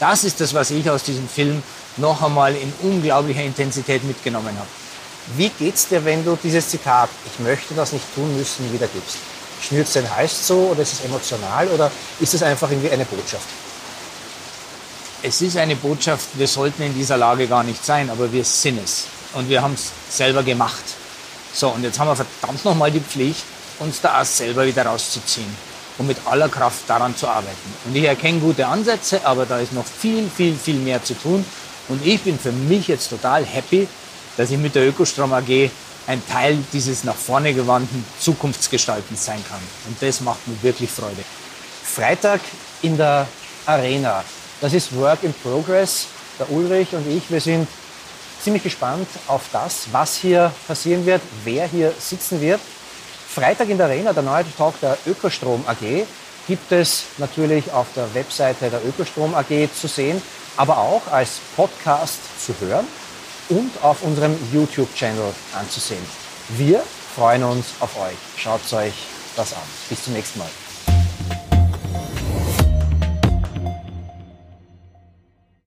Das 0.00 0.24
ist 0.24 0.40
das, 0.40 0.54
was 0.54 0.70
ich 0.70 0.88
aus 0.90 1.02
diesem 1.02 1.28
Film 1.28 1.62
noch 1.96 2.22
einmal 2.22 2.54
in 2.54 2.72
unglaublicher 2.82 3.42
Intensität 3.42 4.04
mitgenommen 4.04 4.56
habe. 4.56 4.68
Wie 5.36 5.50
geht's 5.50 5.88
dir, 5.88 6.04
wenn 6.04 6.24
du 6.24 6.38
dieses 6.42 6.68
Zitat, 6.68 7.10
ich 7.26 7.38
möchte 7.40 7.74
das 7.74 7.92
nicht 7.92 8.04
tun 8.14 8.34
müssen, 8.36 8.72
wiedergibst? 8.72 9.18
Schnürt 9.60 9.86
es 9.86 9.92
dein 9.94 10.16
Hals 10.16 10.46
so 10.46 10.68
oder 10.70 10.82
ist 10.82 10.94
es 10.94 11.04
emotional 11.04 11.68
oder 11.68 11.90
ist 12.20 12.32
es 12.34 12.42
einfach 12.42 12.70
irgendwie 12.70 12.90
eine 12.90 13.04
Botschaft? 13.04 13.46
Es 15.22 15.42
ist 15.42 15.56
eine 15.56 15.76
Botschaft, 15.76 16.28
wir 16.34 16.46
sollten 16.46 16.82
in 16.82 16.94
dieser 16.94 17.16
Lage 17.16 17.46
gar 17.48 17.64
nicht 17.64 17.84
sein, 17.84 18.08
aber 18.08 18.32
wir 18.32 18.44
sind 18.44 18.82
es. 18.82 19.04
Und 19.34 19.48
wir 19.48 19.60
haben 19.60 19.74
es 19.74 19.90
selber 20.16 20.42
gemacht. 20.42 20.84
So, 21.52 21.70
und 21.70 21.82
jetzt 21.82 21.98
haben 21.98 22.08
wir 22.08 22.16
verdammt 22.16 22.64
nochmal 22.64 22.90
die 22.90 23.00
Pflicht, 23.00 23.42
uns 23.80 24.00
da 24.00 24.20
auch 24.20 24.24
selber 24.24 24.64
wieder 24.64 24.86
rauszuziehen 24.86 25.54
und 25.98 26.06
mit 26.06 26.18
aller 26.24 26.48
Kraft 26.48 26.82
daran 26.86 27.16
zu 27.16 27.26
arbeiten. 27.26 27.74
Und 27.84 27.96
ich 27.96 28.04
erkenne 28.04 28.38
gute 28.38 28.66
Ansätze, 28.66 29.20
aber 29.24 29.44
da 29.44 29.58
ist 29.58 29.72
noch 29.72 29.84
viel, 29.84 30.30
viel, 30.34 30.56
viel 30.56 30.76
mehr 30.76 31.02
zu 31.02 31.14
tun. 31.14 31.44
Und 31.88 32.06
ich 32.06 32.22
bin 32.22 32.38
für 32.38 32.52
mich 32.52 32.88
jetzt 32.88 33.10
total 33.10 33.44
happy, 33.44 33.88
dass 34.38 34.52
ich 34.52 34.56
mit 34.56 34.74
der 34.74 34.88
Ökostrom 34.88 35.32
AG 35.32 35.68
ein 36.06 36.22
Teil 36.26 36.56
dieses 36.72 37.04
nach 37.04 37.16
vorne 37.16 37.52
gewandten 37.52 38.04
Zukunftsgestaltens 38.20 39.26
sein 39.26 39.44
kann. 39.46 39.60
Und 39.86 40.00
das 40.00 40.20
macht 40.20 40.46
mir 40.46 40.62
wirklich 40.62 40.90
Freude. 40.90 41.22
Freitag 41.82 42.40
in 42.80 42.96
der 42.96 43.26
Arena. 43.66 44.24
Das 44.60 44.72
ist 44.72 44.96
Work 44.96 45.24
in 45.24 45.34
Progress. 45.34 46.06
Der 46.38 46.50
Ulrich 46.52 46.92
und 46.92 47.06
ich, 47.10 47.28
wir 47.28 47.40
sind 47.40 47.66
ziemlich 48.40 48.62
gespannt 48.62 49.08
auf 49.26 49.42
das, 49.52 49.88
was 49.90 50.16
hier 50.16 50.52
passieren 50.68 51.04
wird, 51.04 51.20
wer 51.42 51.66
hier 51.66 51.92
sitzen 51.98 52.40
wird. 52.40 52.60
Freitag 53.28 53.68
in 53.68 53.76
der 53.76 53.86
Arena, 53.86 54.12
der 54.12 54.22
neue 54.22 54.44
Talk 54.56 54.80
der 54.80 54.96
Ökostrom 55.04 55.64
AG, 55.66 56.06
gibt 56.46 56.70
es 56.70 57.02
natürlich 57.18 57.72
auf 57.72 57.88
der 57.96 58.14
Webseite 58.14 58.70
der 58.70 58.86
Ökostrom 58.86 59.34
AG 59.34 59.68
zu 59.78 59.88
sehen, 59.88 60.22
aber 60.56 60.78
auch 60.78 61.02
als 61.10 61.40
Podcast 61.56 62.20
zu 62.40 62.54
hören 62.60 62.86
und 63.48 63.70
auf 63.82 64.02
unserem 64.02 64.36
YouTube-Channel 64.52 65.32
anzusehen. 65.58 66.04
Wir 66.50 66.82
freuen 67.14 67.44
uns 67.44 67.66
auf 67.80 67.98
euch. 67.98 68.16
Schaut 68.36 68.72
euch 68.72 68.94
das 69.36 69.52
an. 69.52 69.62
Bis 69.88 70.04
zum 70.04 70.12
nächsten 70.12 70.38
Mal. 70.38 70.48